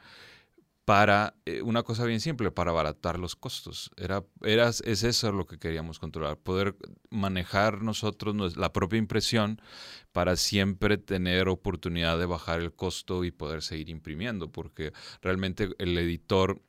para 0.84 1.36
eh, 1.44 1.62
una 1.62 1.84
cosa 1.84 2.04
bien 2.06 2.18
simple, 2.18 2.50
para 2.50 2.72
abaratar 2.72 3.20
los 3.20 3.36
costos. 3.36 3.92
Era, 3.96 4.24
era, 4.42 4.68
es 4.70 5.04
eso 5.04 5.30
lo 5.30 5.46
que 5.46 5.60
queríamos 5.60 6.00
controlar, 6.00 6.38
poder 6.38 6.74
manejar 7.08 7.82
nosotros 7.82 8.56
la 8.56 8.72
propia 8.72 8.98
impresión 8.98 9.62
para 10.10 10.34
siempre 10.34 10.98
tener 10.98 11.48
oportunidad 11.48 12.18
de 12.18 12.26
bajar 12.26 12.58
el 12.58 12.72
costo 12.72 13.22
y 13.22 13.30
poder 13.30 13.62
seguir 13.62 13.90
imprimiendo, 13.90 14.50
porque 14.50 14.92
realmente 15.22 15.68
el 15.78 15.96
editor 15.98 16.62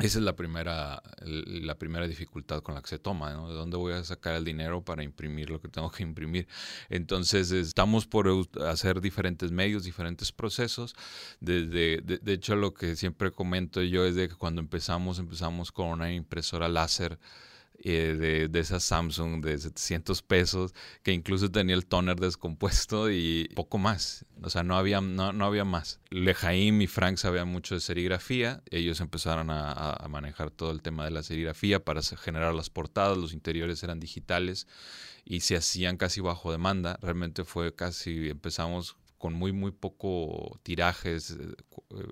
esa 0.00 0.18
es 0.18 0.24
la 0.24 0.34
primera, 0.34 1.02
la 1.24 1.74
primera 1.76 2.06
dificultad 2.08 2.62
con 2.62 2.74
la 2.74 2.82
que 2.82 2.88
se 2.88 2.98
toma, 2.98 3.32
¿no? 3.32 3.48
¿De 3.48 3.54
dónde 3.54 3.76
voy 3.76 3.92
a 3.92 4.02
sacar 4.04 4.34
el 4.34 4.44
dinero 4.44 4.82
para 4.82 5.02
imprimir 5.02 5.50
lo 5.50 5.60
que 5.60 5.68
tengo 5.68 5.90
que 5.90 6.02
imprimir? 6.02 6.48
Entonces, 6.88 7.50
estamos 7.50 8.06
por 8.06 8.28
hacer 8.66 9.00
diferentes 9.00 9.52
medios, 9.52 9.84
diferentes 9.84 10.32
procesos. 10.32 10.94
Desde, 11.40 12.00
de, 12.02 12.18
de 12.18 12.32
hecho, 12.32 12.56
lo 12.56 12.72
que 12.74 12.96
siempre 12.96 13.30
comento 13.30 13.82
yo 13.82 14.04
es 14.04 14.14
de 14.14 14.28
que 14.28 14.34
cuando 14.34 14.60
empezamos, 14.60 15.18
empezamos 15.18 15.72
con 15.72 15.88
una 15.88 16.12
impresora 16.12 16.68
láser 16.68 17.18
eh, 17.82 18.14
de, 18.18 18.48
de, 18.48 18.60
esa 18.60 18.78
Samsung 18.78 19.42
de 19.42 19.56
700 19.58 20.20
pesos, 20.22 20.74
que 21.02 21.12
incluso 21.12 21.50
tenía 21.50 21.74
el 21.74 21.86
toner 21.86 22.16
descompuesto 22.16 23.10
y 23.10 23.48
poco 23.54 23.78
más. 23.78 24.26
O 24.42 24.50
sea, 24.50 24.62
no 24.62 24.76
había, 24.76 25.00
no, 25.00 25.32
no 25.32 25.46
había 25.46 25.64
más. 25.64 26.00
Lejaim 26.10 26.82
y 26.82 26.86
Frank 26.86 27.16
sabían 27.16 27.48
mucho 27.48 27.74
de 27.74 27.80
serigrafía. 27.80 28.62
Ellos 28.70 29.00
empezaron 29.00 29.50
a, 29.50 29.72
a, 29.92 30.08
manejar 30.08 30.50
todo 30.50 30.72
el 30.72 30.82
tema 30.82 31.04
de 31.04 31.10
la 31.10 31.22
serigrafía 31.22 31.82
para 31.82 32.02
generar 32.02 32.54
las 32.54 32.68
portadas. 32.68 33.16
Los 33.16 33.32
interiores 33.32 33.82
eran 33.82 33.98
digitales 33.98 34.66
y 35.24 35.40
se 35.40 35.56
hacían 35.56 35.96
casi 35.96 36.20
bajo 36.20 36.52
demanda. 36.52 36.98
Realmente 37.00 37.44
fue 37.44 37.74
casi, 37.74 38.28
empezamos 38.28 38.96
con 39.20 39.34
muy, 39.34 39.52
muy 39.52 39.70
poco 39.70 40.58
tirajes, 40.62 41.32
eh, 41.38 41.54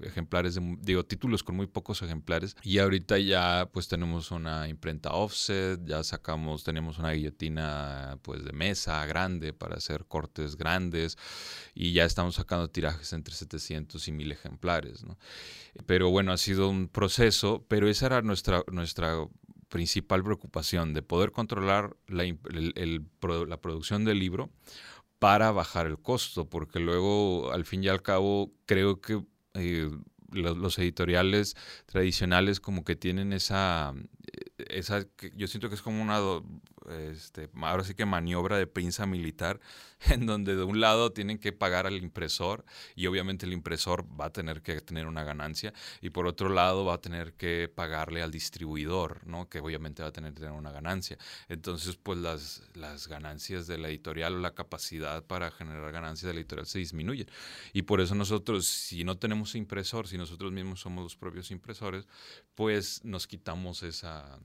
ejemplares, 0.03 0.57
de, 0.57 0.77
digo, 0.83 1.07
títulos 1.07 1.43
con 1.43 1.57
muy 1.57 1.67
pocos 1.67 2.03
ejemplares. 2.03 2.55
Y 2.63 2.81
ahorita 2.81 3.17
ya 3.17 3.71
pues 3.73 3.89
tenemos 3.89 4.31
una 4.31 4.69
imprenta 4.69 5.13
offset, 5.15 5.83
ya 5.87 6.05
sacamos, 6.05 6.65
tenemos 6.65 6.99
una 6.99 7.13
guillotina 7.13 8.19
pues 8.21 8.45
de 8.45 8.53
mesa 8.53 9.07
grande 9.07 9.55
para 9.55 9.77
hacer 9.77 10.05
cortes 10.05 10.57
grandes 10.57 11.17
y 11.75 11.95
ya 11.95 12.05
estamos 12.05 12.35
sacando 12.35 12.69
tirajes 12.69 13.15
entre 13.15 13.35
700 13.35 14.07
y 14.07 14.13
1000 14.13 14.33
ejemplares, 14.33 15.03
¿no? 15.03 15.17
Pero 15.87 16.11
bueno, 16.11 16.33
ha 16.33 16.37
sido 16.37 16.69
un 16.69 16.89
proceso, 16.89 17.65
pero 17.69 17.89
esa 17.89 18.05
era 18.05 18.21
nuestra, 18.21 18.65
nuestra 18.71 19.27
principal 19.71 20.23
preocupación, 20.23 20.93
de 20.93 21.01
poder 21.01 21.33
controlar 21.33 21.97
la, 22.07 22.25
la 23.47 23.61
producción 23.63 24.05
del 24.05 24.19
libro 24.19 24.51
para 25.19 25.51
bajar 25.53 25.87
el 25.87 25.99
costo, 25.99 26.49
porque 26.49 26.81
luego, 26.81 27.53
al 27.53 27.65
fin 27.65 27.83
y 27.85 27.89
al 27.89 28.03
cabo, 28.03 28.53
creo 28.67 29.01
que 29.01 29.23
eh, 29.55 29.91
los, 30.31 30.79
editoriales 30.79 31.57
tradicionales 31.87 32.61
como 32.61 32.85
que 32.85 32.97
tienen 32.97 33.33
esa, 33.33 33.95
eh, 34.33 34.65
esa, 34.69 35.07
yo 35.35 35.47
siento 35.47 35.69
que 35.69 35.75
es 35.75 35.83
como 35.83 36.03
una 36.03 36.21
este, 36.91 37.51
ahora 37.55 37.85
sí 37.85 37.95
que 37.95 38.07
maniobra 38.07 38.59
de 38.59 38.67
pinza 38.67 39.07
militar, 39.07 39.61
en 40.11 40.27
donde 40.27 40.57
de 40.57 40.63
un 40.63 40.81
lado 40.81 41.13
tienen 41.13 41.39
que 41.39 41.53
pagar 41.53 41.87
al 41.87 41.97
impresor 41.97 42.65
y 42.95 43.07
obviamente 43.07 43.47
el 43.47 43.53
impresor 43.53 44.07
va 44.19 44.27
a 44.27 44.33
tener 44.33 44.63
que 44.63 44.81
tener 44.81 45.07
una 45.07 45.25
ganancia 45.25 45.73
y 46.01 46.11
por 46.11 46.27
otro 46.27 46.49
lado 46.49 46.85
va 46.85 46.95
a 46.95 47.01
tener 47.01 47.35
que 47.35 47.71
pagarle 47.75 48.23
al 48.23 48.31
distribuidor, 48.31 49.27
¿no? 49.27 49.49
que 49.49 49.61
obviamente 49.61 50.03
va 50.03 50.09
a 50.09 50.13
tener 50.13 50.33
que 50.33 50.41
tener 50.41 50.55
una 50.55 50.73
ganancia. 50.73 51.19
Entonces, 51.49 51.97
pues 51.97 52.19
las, 52.19 52.63
las 52.75 53.09
ganancias 53.09 53.67
de 53.67 53.79
la 53.79 53.89
editorial 53.89 54.35
o 54.35 54.39
la 54.39 54.55
capacidad 54.55 55.25
para 55.25 55.51
generar 55.51 55.91
ganancias 55.93 56.29
de 56.29 56.35
la 56.35 56.41
editorial 56.41 56.67
se 56.67 56.79
disminuyen. 56.79 57.29
Y 57.73 57.83
por 57.83 58.01
eso 58.01 58.15
nosotros, 58.15 58.67
si 58.67 59.05
no 59.05 59.19
tenemos 59.19 59.55
impresor, 59.55 60.09
si 60.09 60.19
nosotros 60.19 60.53
mismos 60.53 60.81
somos 60.81 61.03
los 61.03 61.17
propios 61.17 61.51
impresores, 61.51 62.07
pues 62.55 63.05
nos 63.05 63.27
quitamos 63.27 63.83
esa, 63.83 64.39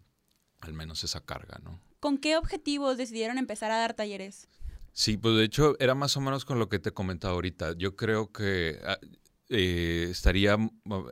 al 0.64 0.74
menos 0.74 1.04
esa 1.04 1.26
carga, 1.26 1.60
¿no? 1.64 1.80
¿Con 2.00 2.18
qué 2.18 2.38
objetivos 2.38 2.98
decidieron 2.98 3.38
empezar 3.38 3.72
a 3.72 3.78
dar 3.78 3.94
talleres? 3.94 4.48
Sí, 4.92 5.18
pues 5.18 5.36
de 5.36 5.44
hecho 5.44 5.76
era 5.80 5.96
más 5.96 6.18
o 6.18 6.22
menos 6.22 6.46
con 6.46 6.60
lo 6.60 6.70
que 6.70 6.80
te 6.80 6.92
comentaba 6.92 7.34
ahorita. 7.34 7.74
Yo 7.78 7.96
creo 7.96 8.32
que 8.32 8.80
ah, 8.86 9.00
eh, 9.50 10.08
estaría, 10.10 10.58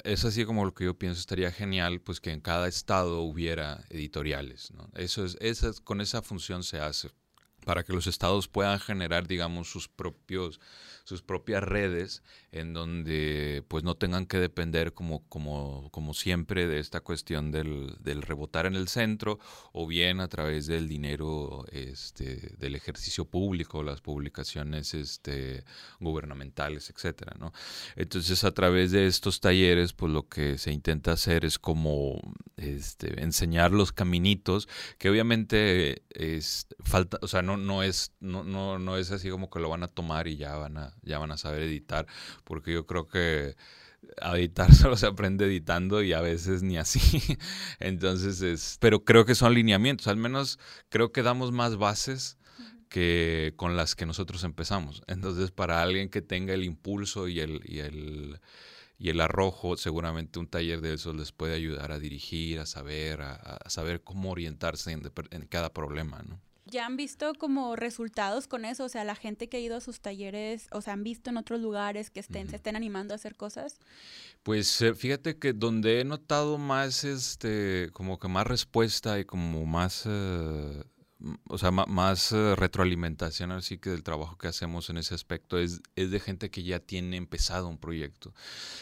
es 0.04 0.26
así 0.26 0.46
como 0.46 0.66
lo 0.66 0.74
que 0.74 0.86
yo 0.86 0.98
pienso, 0.98 1.20
estaría 1.20 1.52
genial 1.52 2.02
pues 2.02 2.20
que 2.20 2.32
en 2.32 2.42
cada 2.42 2.68
estado 2.68 3.22
hubiera 3.22 3.84
editoriales. 3.90 4.72
¿no? 4.72 4.90
Eso 4.96 5.26
es, 5.26 5.38
esa, 5.42 5.72
con 5.84 6.02
esa 6.02 6.22
función 6.22 6.64
se 6.64 6.80
hace 6.80 7.10
para 7.66 7.84
que 7.84 7.94
los 7.94 8.08
estados 8.08 8.48
puedan 8.48 8.80
generar, 8.80 9.28
digamos, 9.28 9.70
sus 9.70 9.88
propios 9.88 10.60
sus 11.04 11.22
propias 11.22 11.64
redes 11.64 12.24
en 12.52 12.74
donde 12.74 13.64
pues 13.68 13.84
no 13.84 13.96
tengan 13.96 14.26
que 14.26 14.38
depender 14.38 14.94
como, 14.94 15.28
como, 15.30 15.90
como 15.92 16.14
siempre 16.14 16.68
de 16.68 16.80
esta 16.80 17.00
cuestión 17.00 17.52
del, 17.52 17.96
del, 18.02 18.22
rebotar 18.22 18.66
en 18.66 18.76
el 18.76 18.88
centro 18.88 19.40
o 19.72 19.88
bien 19.88 20.20
a 20.20 20.28
través 20.28 20.68
del 20.68 20.88
dinero 20.88 21.66
este, 21.72 22.56
del 22.58 22.76
ejercicio 22.76 23.26
público, 23.26 23.84
las 23.84 24.02
publicaciones 24.02 24.94
este, 24.94 25.64
gubernamentales, 26.00 26.90
etcétera, 26.90 27.36
¿no? 27.40 27.54
Entonces 27.96 28.44
a 28.44 28.52
través 28.52 28.92
de 28.92 29.08
estos 29.08 29.40
talleres 29.40 29.94
pues 29.94 30.12
lo 30.12 30.28
que 30.28 30.58
se 30.58 30.72
intenta 30.72 31.14
hacer 31.14 31.46
es 31.46 31.58
como 31.58 32.20
este, 32.58 33.22
enseñar 33.22 33.72
los 33.72 33.92
caminitos 33.92 34.68
que 34.98 35.10
obviamente 35.10 36.04
es 36.10 36.68
falta, 36.80 37.18
o 37.22 37.28
sea, 37.28 37.42
no, 37.42 37.58
no 37.58 37.84
es, 37.84 38.12
no, 38.20 38.44
no, 38.44 38.78
no 38.80 38.98
es 38.98 39.12
así 39.12 39.30
como 39.30 39.50
que 39.50 39.60
lo 39.60 39.70
van 39.70 39.84
a 39.84 39.88
tomar 39.88 40.28
y 40.28 40.38
ya 40.38 40.56
van 40.56 40.78
a 40.78 40.91
ya 41.02 41.20
van 41.20 41.32
a 41.32 41.38
saber 41.38 41.62
editar, 41.64 42.08
porque 42.44 42.74
yo 42.74 42.86
creo 42.86 43.08
que 43.08 43.56
a 44.22 44.38
editar 44.38 44.74
solo 44.74 44.98
se 44.98 45.08
aprende 45.08 45.46
editando 45.46 46.02
y 46.02 46.14
a 46.14 46.22
veces 46.22 46.64
ni 46.64 46.78
así. 46.78 47.22
Entonces, 47.80 48.42
es, 48.42 48.78
pero 48.80 49.04
creo 49.04 49.26
que 49.26 49.36
son 49.36 49.54
lineamientos, 49.54 50.08
al 50.08 50.18
menos 50.18 50.60
creo 50.90 51.12
que 51.12 51.24
damos 51.24 51.52
más 51.52 51.78
bases 51.78 52.38
que 52.90 53.54
con 53.56 53.78
las 53.78 53.96
que 53.96 54.06
nosotros 54.06 54.44
empezamos. 54.44 55.02
Entonces, 55.08 55.52
para 55.52 55.82
alguien 55.82 56.10
que 56.10 56.22
tenga 56.22 56.54
el 56.54 56.64
impulso 56.66 57.30
y 57.30 57.40
el, 57.40 57.62
y 57.64 57.80
el, 57.80 58.42
y 58.98 59.10
el 59.10 59.22
arrojo, 59.22 59.78
seguramente 59.78 60.40
un 60.40 60.48
taller 60.48 60.82
de 60.82 60.96
esos 60.96 61.16
les 61.16 61.32
puede 61.32 61.56
ayudar 61.56 61.94
a 61.94 62.00
dirigir, 62.00 62.60
a 62.60 62.66
saber, 62.66 63.22
a, 63.22 63.60
saber 63.70 64.04
cómo 64.04 64.30
orientarse 64.32 64.92
en, 64.92 65.10
en 65.32 65.48
cada 65.48 65.74
problema, 65.74 66.22
¿no? 66.28 66.42
¿Ya 66.72 66.86
han 66.86 66.96
visto 66.96 67.34
como 67.38 67.76
resultados 67.76 68.48
con 68.48 68.64
eso? 68.64 68.86
O 68.86 68.90
sea, 68.90 69.04
la 69.04 69.16
gente 69.16 69.50
que 69.50 69.58
ha 69.58 69.60
ido 69.60 69.76
a 69.76 69.82
sus 69.82 70.00
talleres, 70.00 70.70
o 70.72 70.82
sea, 70.82 70.94
¿han 70.94 71.04
visto 71.04 71.30
en 71.30 71.36
otros 71.36 71.60
lugares 71.60 72.10
que 72.10 72.22
estén, 72.22 72.48
se 72.48 72.56
estén 72.56 72.78
animando 72.78 73.14
a 73.14 73.16
hacer 73.16 73.36
cosas? 73.36 73.78
Pues 74.42 74.82
eh, 74.82 74.96
fíjate 74.96 75.38
que 75.38 75.52
donde 75.52 76.00
he 76.00 76.06
notado 76.06 76.58
más, 76.58 77.04
este, 77.04 77.90
como 77.92 78.20
que 78.20 78.30
más 78.30 78.48
respuesta 78.48 79.20
y 79.20 79.26
como 79.26 79.66
más, 79.66 80.04
eh, 80.06 80.84
o 81.50 81.58
sea, 81.58 81.72
más 81.72 82.32
eh, 82.32 82.56
retroalimentación 82.56 83.52
así 83.52 83.78
que 83.78 83.90
del 83.90 84.04
trabajo 84.04 84.38
que 84.38 84.48
hacemos 84.48 84.90
en 84.90 84.98
ese 84.98 85.14
aspecto 85.14 85.60
es, 85.60 85.82
es 85.98 86.10
de 86.10 86.22
gente 86.22 86.50
que 86.52 86.64
ya 86.64 86.80
tiene 86.80 87.18
empezado 87.18 87.68
un 87.68 87.80
proyecto. 87.80 88.34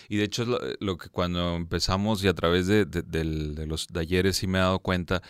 Y 0.10 0.18
de 0.18 0.26
hecho 0.26 0.46
lo, 0.46 0.98
que 1.00 1.10
cuando 1.10 1.56
empezamos 1.56 2.24
y 2.24 2.28
a 2.28 2.36
través 2.36 2.68
de, 2.68 2.86
de 2.86 3.66
los 3.66 3.88
talleres 3.88 4.38
sí 4.38 4.46
me 4.46 4.60
he 4.60 4.62
dado 4.62 4.78
cuenta 4.78 5.24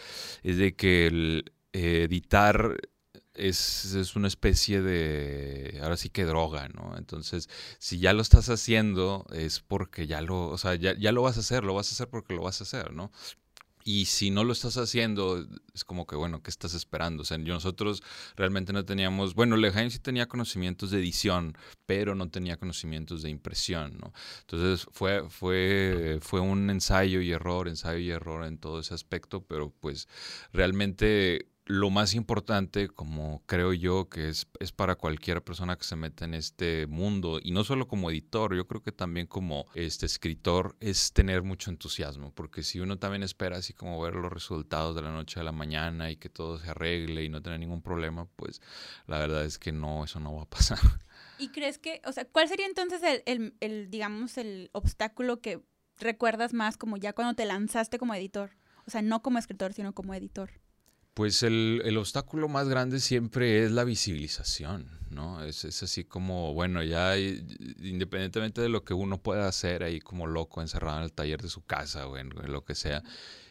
es 0.43 0.57
de 0.57 0.75
que 0.75 1.07
el 1.07 1.53
editar 1.73 2.77
es, 3.33 3.93
es, 3.93 4.15
una 4.15 4.27
especie 4.27 4.81
de, 4.81 5.79
ahora 5.81 5.97
sí 5.97 6.09
que 6.09 6.25
droga, 6.25 6.67
¿no? 6.69 6.97
Entonces, 6.97 7.49
si 7.79 7.99
ya 7.99 8.13
lo 8.13 8.21
estás 8.21 8.49
haciendo, 8.49 9.25
es 9.33 9.61
porque 9.61 10.07
ya 10.07 10.21
lo, 10.21 10.49
o 10.49 10.57
sea, 10.57 10.75
ya, 10.75 10.95
ya, 10.97 11.11
lo 11.11 11.21
vas 11.21 11.37
a 11.37 11.41
hacer, 11.41 11.63
lo 11.63 11.73
vas 11.73 11.89
a 11.89 11.93
hacer 11.93 12.09
porque 12.09 12.33
lo 12.33 12.41
vas 12.43 12.59
a 12.61 12.63
hacer, 12.63 12.93
¿no? 12.93 13.11
Y 13.85 14.05
si 14.05 14.29
no 14.29 14.43
lo 14.43 14.51
estás 14.51 14.77
haciendo, 14.77 15.47
es 15.73 15.83
como 15.85 16.05
que, 16.05 16.15
bueno, 16.15 16.43
¿qué 16.43 16.51
estás 16.51 16.73
esperando? 16.73 17.23
O 17.23 17.25
sea, 17.25 17.37
nosotros 17.37 18.03
realmente 18.35 18.73
no 18.73 18.85
teníamos, 18.85 19.33
bueno, 19.35 19.55
Lejaim 19.55 19.89
sí 19.89 19.99
tenía 19.99 20.27
conocimientos 20.27 20.91
de 20.91 20.99
edición, 20.99 21.57
pero 21.85 22.13
no 22.13 22.29
tenía 22.29 22.57
conocimientos 22.57 23.23
de 23.23 23.29
impresión, 23.29 23.97
¿no? 23.97 24.13
Entonces 24.41 24.85
fue, 24.91 25.27
fue, 25.29 26.19
fue 26.21 26.41
un 26.41 26.69
ensayo 26.69 27.21
y 27.21 27.31
error, 27.31 27.67
ensayo 27.67 27.99
y 27.99 28.11
error 28.11 28.45
en 28.45 28.57
todo 28.57 28.79
ese 28.81 28.93
aspecto, 28.93 29.45
pero 29.45 29.73
pues 29.79 30.07
realmente 30.51 31.47
lo 31.69 31.91
más 31.91 32.15
importante, 32.15 32.87
como 32.87 33.43
creo 33.45 33.73
yo, 33.73 34.09
que 34.09 34.27
es, 34.27 34.47
es, 34.59 34.71
para 34.71 34.95
cualquier 34.95 35.43
persona 35.43 35.77
que 35.77 35.83
se 35.83 35.95
mete 35.95 36.25
en 36.25 36.33
este 36.33 36.87
mundo, 36.87 37.39
y 37.43 37.51
no 37.51 37.63
solo 37.63 37.87
como 37.87 38.09
editor, 38.09 38.55
yo 38.55 38.67
creo 38.67 38.81
que 38.81 38.91
también 38.91 39.27
como 39.27 39.67
este 39.75 40.07
escritor, 40.07 40.75
es 40.79 41.13
tener 41.13 41.43
mucho 41.43 41.69
entusiasmo, 41.69 42.33
porque 42.33 42.63
si 42.63 42.79
uno 42.79 42.97
también 42.97 43.21
espera 43.21 43.57
así 43.57 43.73
como 43.73 44.01
ver 44.01 44.15
los 44.15 44.33
resultados 44.33 44.95
de 44.95 45.03
la 45.03 45.11
noche 45.11 45.39
a 45.39 45.43
la 45.43 45.51
mañana 45.51 46.09
y 46.09 46.15
que 46.15 46.27
todo 46.27 46.57
se 46.57 46.71
arregle 46.71 47.23
y 47.23 47.29
no 47.29 47.43
tener 47.43 47.59
ningún 47.59 47.83
problema, 47.83 48.25
pues 48.35 48.63
la 49.05 49.19
verdad 49.19 49.45
es 49.45 49.59
que 49.59 49.71
no, 49.71 50.03
eso 50.03 50.19
no 50.19 50.33
va 50.33 50.41
a 50.41 50.49
pasar. 50.49 50.79
¿Y 51.37 51.49
crees 51.49 51.77
que, 51.77 52.01
o 52.03 52.11
sea, 52.11 52.25
cuál 52.25 52.47
sería 52.47 52.65
entonces 52.65 53.03
el, 53.03 53.21
el, 53.27 53.53
el 53.59 53.91
digamos, 53.91 54.39
el 54.39 54.71
obstáculo 54.73 55.39
que 55.39 55.61
recuerdas 55.97 56.51
más 56.51 56.77
como 56.77 56.97
ya 56.97 57.13
cuando 57.13 57.35
te 57.35 57.45
lanzaste 57.45 57.99
como 57.99 58.15
editor? 58.15 58.57
O 58.87 58.89
sea, 58.89 59.03
no 59.03 59.21
como 59.21 59.37
escritor, 59.37 59.71
sino 59.73 59.93
como 59.93 60.15
editor. 60.15 60.49
Pues 61.19 61.43
el, 61.43 61.81
el, 61.83 61.97
obstáculo 61.97 62.47
más 62.47 62.69
grande 62.69 63.01
siempre 63.01 63.65
es 63.65 63.73
la 63.73 63.83
visibilización, 63.83 64.87
¿no? 65.09 65.43
Es, 65.43 65.65
es, 65.65 65.83
así 65.83 66.05
como, 66.05 66.53
bueno, 66.53 66.81
ya 66.81 67.17
independientemente 67.17 68.61
de 68.61 68.69
lo 68.69 68.85
que 68.85 68.93
uno 68.93 69.17
pueda 69.17 69.45
hacer 69.45 69.83
ahí 69.83 69.99
como 69.99 70.27
loco 70.27 70.61
encerrado 70.61 70.99
en 70.99 71.03
el 71.03 71.11
taller 71.11 71.41
de 71.41 71.49
su 71.49 71.61
casa 71.65 72.07
o 72.07 72.15
en 72.15 72.29
lo 72.29 72.63
que 72.63 72.73
sea, 72.73 73.03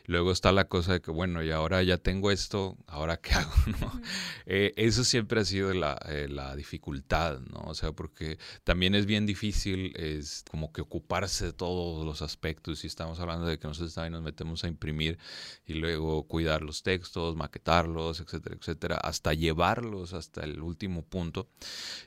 Luego 0.09 0.33
está 0.33 0.53
la 0.53 0.65
cosa 0.65 0.95
de 0.95 1.00
que, 1.03 1.11
bueno, 1.11 1.43
y 1.43 1.50
ahora 1.50 1.83
ya 1.83 1.99
tengo 1.99 2.31
esto, 2.31 2.79
¿ahora 2.87 3.19
qué 3.19 3.33
hago? 3.35 3.53
¿no? 3.79 4.00
Eh, 4.47 4.73
eso 4.77 5.05
siempre 5.05 5.38
ha 5.43 5.45
sido 5.45 5.75
la, 5.75 6.00
eh, 6.09 6.29
la, 6.31 6.57
dificultad, 6.57 7.41
¿no? 7.41 7.61
O 7.67 7.75
sea, 7.75 7.93
porque 7.93 8.38
también 8.65 8.95
es 8.95 9.05
bien 9.05 9.27
difícil, 9.27 9.93
es 9.97 10.47
como 10.50 10.73
que 10.73 10.81
ocuparse 10.81 11.45
de 11.45 11.53
todos 11.53 12.07
los 12.07 12.23
aspectos. 12.23 12.85
Y 12.85 12.87
estamos 12.87 13.21
hablando 13.21 13.45
de 13.45 13.59
que 13.59 13.69
nosotros 13.69 13.93
también 13.93 14.15
nos 14.15 14.23
metemos 14.23 14.65
a 14.65 14.69
imprimir 14.69 15.19
y 15.67 15.75
luego 15.75 16.27
cuidar 16.27 16.62
los 16.62 16.83
textos, 16.83 17.37
maquetarlos, 17.37 18.21
etcétera, 18.21 18.57
etcétera, 18.59 18.97
hasta 18.97 19.35
llevarlos 19.35 20.15
hasta 20.15 20.43
el 20.43 20.62
último 20.62 21.05
punto. 21.05 21.50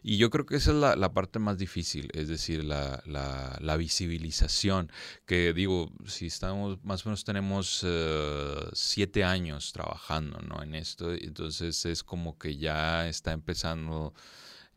Y 0.01 0.17
yo 0.17 0.31
creo 0.31 0.48
que 0.48 0.55
esa 0.55 0.72
es 0.72 0.77
la, 0.77 1.13
parte 1.13 1.38
más 1.38 1.60
difícil, 1.60 2.10
es 2.13 2.29
decir, 2.29 2.63
la, 2.63 3.03
la, 3.05 3.77
visibilización, 3.77 4.91
que 5.27 5.53
digo, 5.53 5.91
si 6.08 6.25
estamos, 6.25 6.84
más 6.84 7.05
o 7.05 7.10
menos 7.10 7.24
tenemos 7.24 7.84
eh, 7.91 8.69
siete 8.74 9.24
años 9.24 9.71
trabajando 9.74 10.39
¿no? 10.39 10.63
en 10.63 10.75
esto, 10.75 11.13
entonces 11.13 11.86
es 11.86 12.03
como 12.03 12.38
que 12.38 12.57
ya 12.57 13.07
está 13.07 13.31
empezando 13.31 14.13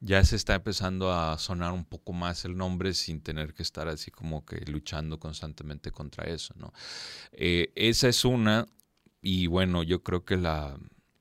ya 0.04 0.22
se 0.22 0.36
está 0.36 0.54
empezando 0.54 1.12
a 1.12 1.38
sonar 1.38 1.72
un 1.72 1.84
poco 1.86 2.12
más 2.12 2.44
el 2.44 2.56
nombre 2.56 2.92
sin 2.92 3.22
tener 3.22 3.54
que 3.54 3.62
estar 3.62 3.88
así 3.88 4.10
como 4.10 4.44
que 4.44 4.58
luchando 4.66 5.18
constantemente 5.18 5.90
contra 5.92 6.24
eso, 6.24 6.52
¿no? 6.58 6.74
Eh, 7.32 7.72
esa 7.74 8.08
es 8.08 8.24
una, 8.26 8.66
y 9.22 9.46
bueno, 9.46 9.82
yo 9.82 10.02
creo 10.02 10.24
que 10.24 10.36
la, 10.36 10.78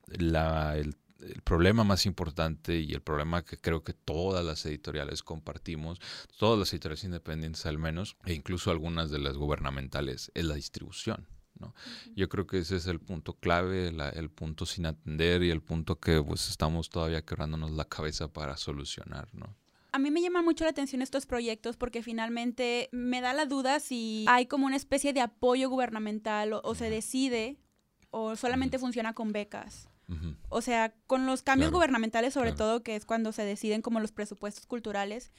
la 0.08 0.76
el, 0.78 0.98
problema 1.46 1.86
más 1.86 2.06
importante 2.06 2.78
y 2.78 2.92
el 2.92 3.02
problema 3.02 3.46
que 3.46 3.58
creo 3.58 3.82
que 3.82 3.94
todas 3.94 4.44
las 4.44 4.66
editoriales 4.66 5.24
compartimos, 5.24 6.02
todas 6.38 6.60
las 6.60 6.74
editoriales 6.74 7.06
independientes 7.06 7.66
al 7.66 7.78
menos, 7.78 8.18
e 8.26 8.34
incluso 8.34 8.72
algunas 8.72 9.10
de 9.10 9.20
las 9.20 9.38
gubernamentales, 9.38 10.32
es 10.34 10.44
la 10.44 10.56
distribución. 10.56 11.26
¿No? 11.60 11.74
Yo 12.16 12.30
creo 12.30 12.48
que 12.48 12.60
ese 12.60 12.76
es 12.76 12.88
el 12.88 13.00
punto 13.00 13.34
clave, 13.34 13.88
el 13.88 14.30
punto 14.30 14.66
sin 14.66 14.86
atender 14.86 15.44
y 15.44 15.50
el 15.50 15.62
punto 15.62 16.00
que 16.00 16.22
pues 16.22 16.50
estamos 16.50 16.90
todavía 16.90 17.24
quebrándonos 17.24 17.72
la 17.72 17.86
cabeza 17.86 18.32
para 18.32 18.58
solucionar, 18.58 19.28
¿no? 19.34 19.56
A 19.94 20.00
mí 20.00 20.10
me 20.10 20.24
llama 20.24 20.42
mucho 20.42 20.64
la 20.64 20.72
atención 20.72 21.04
estos 21.04 21.28
proyectos 21.28 21.78
porque 21.78 22.02
finalmente 22.02 22.90
me 22.92 23.22
da 23.22 23.32
la 23.32 23.46
duda 23.46 23.80
si 23.80 24.26
hay 24.28 24.48
como 24.48 24.66
una 24.66 24.76
especie 24.76 25.14
de 25.14 25.22
apoyo 25.22 25.70
gubernamental 25.70 26.54
o, 26.54 26.74
se 26.74 26.90
decide 26.90 27.60
o 28.10 28.36
solamente 28.36 28.80
funciona 28.80 29.14
con 29.14 29.32
becas. 29.32 29.90
O 30.50 30.62
sea, 30.62 30.94
con 31.08 31.26
los 31.26 31.42
cambios 31.42 31.72
gubernamentales 31.72 32.34
sobre 32.34 32.52
todo, 32.52 32.84
que 32.84 32.96
es 32.96 33.06
cuando 33.06 33.32
se 33.32 33.46
deciden 33.46 33.82
como 33.82 34.00
los 34.00 34.12
presupuestos 34.12 34.66
culturales, 34.68 35.32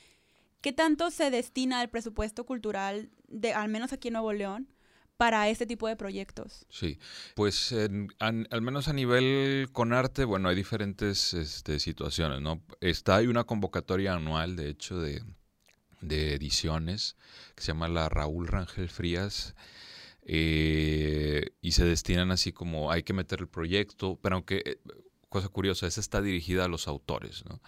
¿qué 0.61 0.73
tanto 0.73 1.11
se 1.11 1.31
destina 1.31 1.83
el 1.83 1.91
presupuesto 1.91 2.45
cultural, 2.45 3.11
de, 3.29 3.53
al 3.53 3.69
menos 3.69 3.93
aquí 3.93 4.09
en 4.09 4.15
Nuevo 4.15 4.33
León, 4.33 4.69
para 5.17 5.49
este 5.49 5.67
tipo 5.67 5.89
de 5.89 5.97
proyectos? 5.97 6.67
Sí, 6.69 6.99
pues 7.35 7.75
al 8.19 8.63
menos 8.63 8.89
a 8.89 8.93
nivel 8.93 9.69
con 9.73 9.93
arte, 9.93 10.25
bueno, 10.25 10.49
hay 10.49 10.57
diferentes 10.57 11.35
este, 11.35 11.79
situaciones, 11.79 12.41
¿no? 12.41 12.63
Está, 12.81 13.17
hay 13.17 13.27
una 13.27 13.45
convocatoria 13.45 14.15
anual, 14.15 14.57
de 14.57 14.69
hecho, 14.69 14.99
de, 14.99 15.23
ediciones, 16.03 17.17
que 17.55 17.63
se 17.63 17.69
llama 17.69 17.89
la 17.89 18.09
Raúl 18.09 18.47
Rangel 18.47 18.91
Frías, 18.91 19.55
eh, 20.27 21.51
y 21.63 21.73
se 21.73 21.85
destinan 21.85 22.31
así 22.31 22.53
como 22.53 22.91
hay 22.91 23.03
que 23.03 23.13
meter 23.13 23.41
el 23.41 23.49
proyecto, 23.49 24.19
pero 24.23 24.37
aunque, 24.37 24.63
eh, 24.65 24.79
cosa 25.29 25.49
curiosa, 25.49 25.87
esa 25.87 26.01
está 26.01 26.21
dirigida 26.21 26.65
a 26.65 26.69
los 26.69 26.89
autores, 26.89 27.45
¿no? 27.47 27.61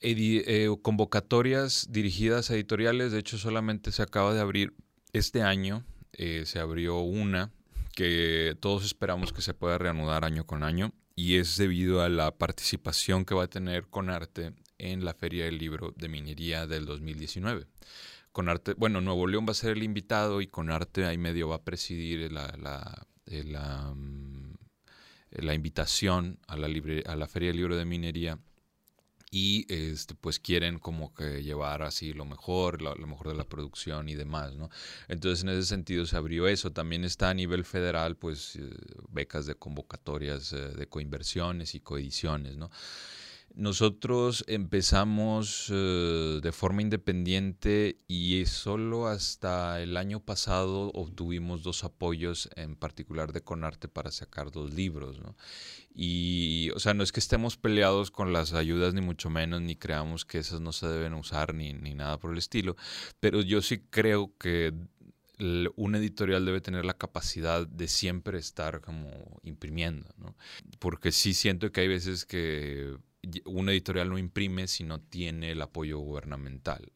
Eh, 0.00 0.68
convocatorias 0.82 1.88
dirigidas 1.90 2.50
a 2.50 2.54
editoriales, 2.54 3.12
de 3.12 3.18
hecho 3.18 3.38
solamente 3.38 3.92
se 3.92 4.02
acaba 4.02 4.32
de 4.34 4.40
abrir 4.40 4.74
este 5.18 5.42
año 5.42 5.84
eh, 6.12 6.44
se 6.46 6.58
abrió 6.58 6.98
una 6.98 7.52
que 7.94 8.56
todos 8.60 8.84
esperamos 8.84 9.32
que 9.32 9.40
se 9.40 9.54
pueda 9.54 9.78
reanudar 9.78 10.24
año 10.24 10.46
con 10.46 10.62
año 10.62 10.92
y 11.14 11.36
es 11.36 11.56
debido 11.56 12.02
a 12.02 12.08
la 12.08 12.36
participación 12.36 13.24
que 13.24 13.34
va 13.34 13.44
a 13.44 13.48
tener 13.48 13.86
Conarte 13.88 14.52
en 14.78 15.04
la 15.04 15.14
Feria 15.14 15.46
del 15.46 15.56
Libro 15.56 15.94
de 15.96 16.08
Minería 16.08 16.66
del 16.66 16.84
2019. 16.84 17.66
Conarte, 18.32 18.74
bueno, 18.74 19.00
Nuevo 19.00 19.26
León 19.26 19.46
va 19.48 19.52
a 19.52 19.54
ser 19.54 19.72
el 19.72 19.82
invitado 19.82 20.42
y 20.42 20.46
Conarte 20.46 21.06
ahí 21.06 21.16
medio 21.16 21.48
va 21.48 21.56
a 21.56 21.64
presidir 21.64 22.30
la, 22.30 22.54
la, 22.58 23.06
la, 23.26 23.94
mm, 23.94 24.54
la 25.30 25.54
invitación 25.54 26.38
a 26.46 26.58
la, 26.58 26.68
a 27.06 27.16
la 27.16 27.26
Feria 27.26 27.48
del 27.48 27.56
Libro 27.56 27.76
de 27.76 27.86
Minería 27.86 28.38
y 29.38 29.66
este, 29.68 30.14
pues 30.14 30.38
quieren 30.40 30.78
como 30.78 31.12
que 31.12 31.42
llevar 31.42 31.82
así 31.82 32.14
lo 32.14 32.24
mejor, 32.24 32.80
lo, 32.80 32.96
mejor 33.06 33.28
de 33.28 33.34
la 33.34 33.44
producción 33.44 34.08
y 34.08 34.14
demás, 34.14 34.54
¿no? 34.56 34.70
Entonces 35.08 35.44
en 35.44 35.50
ese 35.50 35.64
sentido 35.64 36.06
se 36.06 36.16
abrió 36.16 36.48
eso. 36.48 36.72
También 36.72 37.04
está 37.04 37.28
a 37.28 37.34
nivel 37.34 37.66
federal 37.66 38.16
pues 38.16 38.56
eh, 38.56 38.70
becas 39.10 39.44
de 39.44 39.54
convocatorias 39.54 40.54
eh, 40.54 40.56
de 40.56 40.86
coinversiones 40.88 41.74
y 41.74 41.80
coediciones, 41.80 42.56
¿no? 42.56 42.70
Nosotros 43.56 44.44
empezamos 44.48 45.72
eh, 45.72 46.40
de 46.42 46.52
forma 46.52 46.82
independiente 46.82 47.96
y 48.06 48.44
solo 48.44 49.06
hasta 49.06 49.80
el 49.80 49.96
año 49.96 50.20
pasado 50.20 50.90
obtuvimos 50.92 51.62
dos 51.62 51.82
apoyos, 51.82 52.50
en 52.54 52.76
particular 52.76 53.32
de 53.32 53.40
Conarte, 53.40 53.88
para 53.88 54.10
sacar 54.10 54.50
dos 54.50 54.74
libros. 54.74 55.18
Y, 55.94 56.68
o 56.74 56.78
sea, 56.78 56.92
no 56.92 57.02
es 57.02 57.12
que 57.12 57.20
estemos 57.20 57.56
peleados 57.56 58.10
con 58.10 58.34
las 58.34 58.52
ayudas, 58.52 58.92
ni 58.92 59.00
mucho 59.00 59.30
menos, 59.30 59.62
ni 59.62 59.74
creamos 59.74 60.26
que 60.26 60.36
esas 60.36 60.60
no 60.60 60.72
se 60.72 60.86
deben 60.88 61.14
usar, 61.14 61.54
ni, 61.54 61.72
ni 61.72 61.94
nada 61.94 62.18
por 62.18 62.32
el 62.32 62.38
estilo, 62.38 62.76
pero 63.20 63.40
yo 63.40 63.62
sí 63.62 63.78
creo 63.88 64.36
que 64.36 64.74
un 65.38 65.94
editorial 65.94 66.44
debe 66.44 66.60
tener 66.60 66.84
la 66.84 66.98
capacidad 66.98 67.66
de 67.66 67.88
siempre 67.88 68.38
estar 68.38 68.82
como 68.82 69.40
imprimiendo, 69.42 70.08
¿no? 70.18 70.36
Porque 70.78 71.10
sí 71.10 71.32
siento 71.32 71.72
que 71.72 71.82
hay 71.82 71.88
veces 71.88 72.24
que 72.24 72.96
una 73.44 73.72
editorial 73.72 74.08
no 74.08 74.18
imprime 74.18 74.68
si 74.68 74.84
no 74.84 75.00
tiene 75.00 75.52
el 75.52 75.62
apoyo 75.62 75.98
gubernamental. 75.98 76.92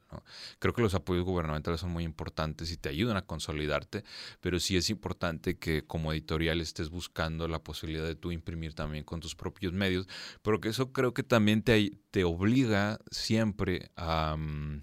Creo 0.58 0.74
que 0.74 0.82
los 0.82 0.94
apoyos 0.94 1.24
gubernamentales 1.24 1.80
son 1.80 1.90
muy 1.90 2.04
importantes 2.04 2.72
y 2.72 2.76
te 2.76 2.88
ayudan 2.88 3.16
a 3.16 3.26
consolidarte, 3.26 4.04
pero 4.40 4.58
sí 4.58 4.76
es 4.76 4.90
importante 4.90 5.58
que 5.58 5.82
como 5.82 6.12
editorial 6.12 6.60
estés 6.60 6.90
buscando 6.90 7.46
la 7.48 7.62
posibilidad 7.62 8.04
de 8.04 8.16
tú 8.16 8.32
imprimir 8.32 8.74
también 8.74 9.04
con 9.04 9.20
tus 9.20 9.34
propios 9.34 9.72
medios, 9.72 10.08
pero 10.42 10.60
que 10.60 10.70
eso 10.70 10.92
creo 10.92 11.14
que 11.14 11.22
también 11.22 11.62
te, 11.62 11.92
te 12.10 12.24
obliga 12.24 12.98
siempre 13.10 13.90
a... 13.96 14.36
Mm, 14.36 14.82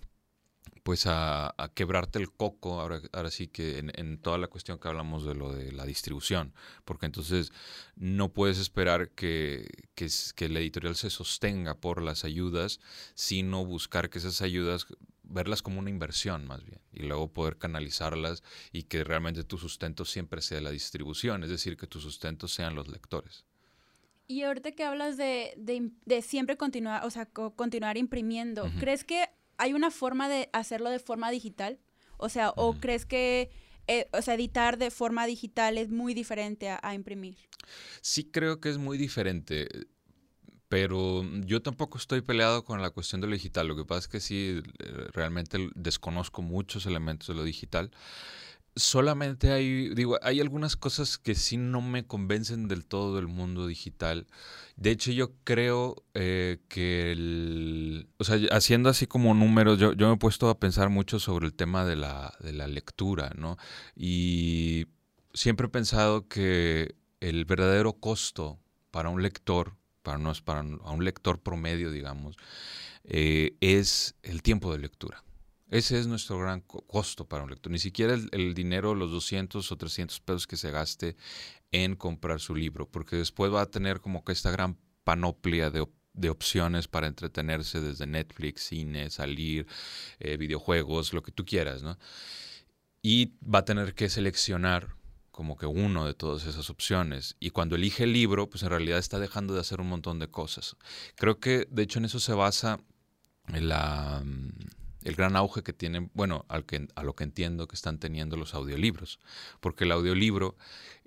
pues 0.88 1.04
a, 1.06 1.54
quebrarte 1.76 2.18
el 2.18 2.32
coco, 2.32 2.80
ahora, 2.80 3.02
ahora 3.12 3.30
sí 3.30 3.50
que 3.50 3.80
en, 3.80 4.18
toda 4.20 4.38
la 4.38 4.48
cuestión 4.48 4.80
que 4.80 4.88
hablamos 4.88 5.26
de 5.26 5.36
lo 5.36 5.52
de 5.52 5.74
la 5.74 5.86
distribución, 5.86 6.54
porque 6.86 7.06
entonces 7.06 7.52
no 7.98 8.32
puedes 8.32 8.58
esperar 8.58 9.10
que, 9.10 9.68
que, 9.96 10.08
que 10.34 10.46
el 10.46 10.56
editorial 10.56 10.96
se 10.96 11.10
sostenga 11.10 11.76
por 11.76 12.02
las 12.02 12.24
ayudas, 12.24 12.80
sino 13.16 13.66
buscar 13.66 14.10
que 14.10 14.20
esas 14.20 14.42
ayudas, 14.42 14.88
verlas 15.24 15.62
como 15.62 15.80
una 15.80 15.90
inversión 15.90 16.48
más 16.48 16.64
bien, 16.64 16.80
y 16.94 17.04
luego 17.04 17.34
poder 17.34 17.58
canalizarlas 17.58 18.42
y 18.72 18.84
que 18.84 19.04
realmente 19.04 19.44
tu 19.44 19.58
sustento 19.58 20.06
siempre 20.06 20.42
sea 20.42 20.62
la 20.62 20.72
distribución, 20.72 21.44
es 21.44 21.50
decir, 21.50 21.76
que 21.76 21.88
tu 21.88 22.00
sustento 22.00 22.48
sean 22.48 22.76
los 22.76 22.88
lectores. 22.88 23.44
Y 24.26 24.44
ahorita 24.44 24.72
que 24.72 24.86
hablas 24.86 25.18
de, 25.18 25.54
de, 25.58 26.22
siempre 26.22 26.56
continuar, 26.56 27.04
o 27.04 27.10
sea, 27.10 27.26
continuar 27.26 27.98
imprimiendo, 27.98 28.72
¿crees 28.80 29.04
que 29.04 29.28
¿hay 29.58 29.74
una 29.74 29.92
forma 29.92 30.30
de 30.30 30.50
hacerlo 30.54 30.90
de 30.90 31.00
forma 31.00 31.32
digital? 31.32 31.80
O 32.18 32.30
sea, 32.30 32.52
¿o 32.56 32.74
crees 32.74 33.06
que 33.06 33.50
eh, 33.88 34.10
o 34.12 34.22
sea, 34.22 34.34
editar 34.34 34.78
de 34.78 34.92
forma 34.92 35.26
digital 35.26 35.78
es 35.78 35.90
muy 35.90 36.14
diferente 36.14 36.70
a, 36.70 36.94
imprimir? 36.94 37.38
Sí 38.02 38.26
creo 38.26 38.60
que 38.60 38.70
es 38.70 38.78
muy 38.78 38.98
diferente, 38.98 39.68
pero 40.68 41.24
yo 41.46 41.62
tampoco 41.62 41.98
estoy 41.98 42.22
peleado 42.22 42.66
con 42.66 42.82
la 42.82 42.90
cuestión 42.90 43.22
de 43.22 43.28
lo 43.28 43.34
digital. 43.34 43.68
Lo 43.68 43.78
que 43.78 43.86
pasa 43.86 44.00
es 44.00 44.08
que 44.10 44.20
sí, 44.20 44.62
eh, 44.80 45.08
realmente 45.14 45.70
desconozco 45.74 46.42
muchos 46.42 46.86
elementos 46.86 47.30
de 47.30 47.36
lo 47.36 47.44
digital 47.44 47.92
solamente 48.78 49.52
hay, 49.52 49.90
digo, 49.90 50.18
hay 50.22 50.40
algunas 50.40 50.76
cosas 50.76 51.18
que 51.18 51.36
sí 51.36 51.58
no 51.58 51.82
me 51.82 52.06
convencen 52.06 52.68
del 52.68 52.86
todo 52.86 53.16
del 53.16 53.28
mundo 53.28 53.68
digital. 53.68 54.28
De 54.76 54.92
hecho, 54.92 55.12
yo 55.12 55.34
creo 55.44 56.04
eh, 56.14 56.60
que, 56.70 57.12
el, 57.12 58.08
o 58.18 58.24
sea, 58.24 58.38
haciendo 58.52 58.90
así 58.90 59.08
como 59.08 59.34
números, 59.34 59.80
yo, 59.80 59.94
yo 59.94 60.08
me 60.08 60.14
he 60.16 60.18
puesto 60.18 60.50
a 60.50 60.60
pensar 60.60 60.90
mucho 60.90 61.20
sobre 61.20 61.48
el 61.48 61.54
tema 61.54 61.86
de 61.86 61.96
la, 61.96 62.34
de 62.40 62.54
la 62.54 62.68
lectura, 62.68 63.32
¿no? 63.36 63.58
Y 63.96 64.88
siempre 65.34 65.68
he 65.68 65.70
pensado 65.70 66.28
que 66.28 66.96
el 67.20 67.46
verdadero 67.46 67.94
costo 67.94 68.60
para 68.92 69.10
un 69.10 69.22
lector, 69.22 69.76
para, 70.04 70.18
no, 70.18 70.34
para 70.46 70.62
un 70.62 71.04
lector 71.04 71.40
promedio, 71.40 71.92
digamos, 71.92 72.36
eh, 73.04 73.56
es 73.62 74.16
el 74.24 74.42
tiempo 74.42 74.72
de 74.72 74.80
lectura. 74.80 75.24
Ese 75.70 76.00
es 76.00 76.08
nuestro 76.08 76.40
gran 76.40 76.62
costo 76.62 77.28
para 77.28 77.44
un 77.44 77.50
lector. 77.50 77.72
Ni 77.72 77.80
siquiera 77.80 78.14
el, 78.14 78.54
dinero, 78.54 78.96
los 78.96 79.12
200 79.12 79.70
o 79.70 79.78
300 79.78 80.20
pesos 80.22 80.48
que 80.48 80.56
se 80.56 80.72
gaste 80.72 81.18
en 81.72 81.96
comprar 81.96 82.40
su 82.40 82.56
libro, 82.56 82.90
porque 82.90 83.18
después 83.18 83.54
va 83.54 83.62
a 83.62 83.66
tener 83.66 84.00
como 84.00 84.24
que 84.24 84.32
esta 84.32 84.50
gran 84.52 84.78
panoplia 85.04 85.70
de, 85.70 85.86
opciones 86.30 86.88
para 86.88 87.08
entretenerse 87.08 87.82
desde 87.82 88.08
Netflix, 88.08 88.64
cine, 88.64 89.10
salir, 89.10 89.68
eh, 90.20 90.38
videojuegos, 90.38 91.14
lo 91.14 91.22
que 91.22 91.32
tú 91.32 91.46
quieras, 91.46 91.84
¿no? 91.84 92.00
Y 93.02 93.34
va 93.44 93.60
a 93.60 93.66
tener 93.66 93.94
que 93.94 94.10
seleccionar 94.10 94.96
como 95.32 95.58
que 95.58 95.68
uno 95.68 96.06
de 96.08 96.16
todas 96.16 96.48
esas 96.48 96.70
opciones. 96.72 97.36
Y 97.40 97.52
cuando 97.52 97.76
elige 97.76 98.06
el 98.06 98.14
libro, 98.14 98.50
pues 98.50 98.64
en 98.64 98.70
realidad 98.70 98.98
está 98.98 99.20
dejando 99.20 99.54
de 99.54 99.60
hacer 99.60 99.80
un 99.80 99.90
montón 99.90 100.18
de 100.18 100.30
cosas. 100.30 100.76
Creo 101.16 101.40
que 101.40 101.68
de 101.70 101.84
hecho 101.84 102.00
en 102.00 102.06
eso 102.06 102.20
se 102.20 102.34
basa 102.34 102.80
la 103.54 104.24
el 105.04 105.16
gran 105.16 105.36
auge 105.36 105.64
que 105.64 105.74
tienen, 105.74 106.12
bueno, 106.14 106.46
al 106.50 106.66
que, 106.66 106.88
a 106.96 107.04
lo 107.04 107.16
que 107.16 107.24
entiendo 107.24 107.68
que 107.68 107.76
están 107.76 108.00
teniendo 108.00 108.38
los 108.38 108.54
audiolibros, 108.54 109.20
porque 109.60 109.86
el 109.86 109.92
audiolibro 109.92 110.56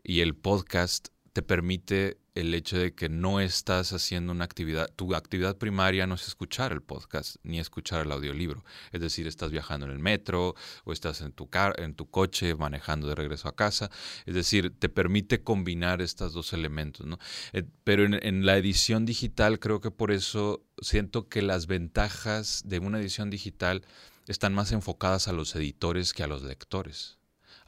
y 0.02 0.20
el 0.20 0.34
podcast 0.34 1.08
te 1.32 1.42
permite 1.42 2.18
el 2.34 2.54
hecho 2.54 2.78
de 2.78 2.94
que 2.94 3.08
no 3.08 3.40
estás 3.40 3.92
haciendo 3.92 4.32
una 4.32 4.44
actividad, 4.44 4.88
tu 4.94 5.14
actividad 5.14 5.56
primaria 5.58 6.06
no 6.06 6.14
es 6.14 6.26
escuchar 6.26 6.72
el 6.72 6.82
podcast 6.82 7.36
ni 7.42 7.58
escuchar 7.58 8.06
el 8.06 8.12
audiolibro. 8.12 8.64
Es 8.92 9.00
decir, 9.00 9.26
estás 9.26 9.50
viajando 9.50 9.86
en 9.86 9.92
el 9.92 9.98
metro 9.98 10.54
o 10.84 10.92
estás 10.92 11.20
en 11.20 11.32
tu, 11.32 11.48
en 11.76 11.94
tu 11.94 12.08
coche 12.10 12.54
manejando 12.54 13.08
de 13.08 13.14
regreso 13.14 13.48
a 13.48 13.56
casa. 13.56 13.90
Es 14.26 14.34
decir, 14.34 14.72
te 14.78 14.88
permite 14.88 15.42
combinar 15.42 16.02
estos 16.02 16.32
dos 16.32 16.52
elementos. 16.52 17.06
¿no? 17.06 17.18
Eh, 17.52 17.64
pero 17.84 18.04
en 18.04 18.46
la 18.46 18.56
edición 18.56 19.04
digital 19.04 19.58
creo 19.58 19.80
que 19.80 19.90
por 19.90 20.10
eso 20.10 20.62
siento 20.80 21.28
que 21.28 21.42
las 21.42 21.66
ventajas 21.66 22.62
de 22.64 22.78
una 22.78 23.00
edición 23.00 23.30
digital 23.30 23.82
están 24.26 24.54
más 24.54 24.72
enfocadas 24.72 25.28
a 25.28 25.32
los 25.32 25.54
editores 25.56 26.12
que 26.12 26.22
a 26.22 26.28
los 26.28 26.42
lectores. 26.42 27.19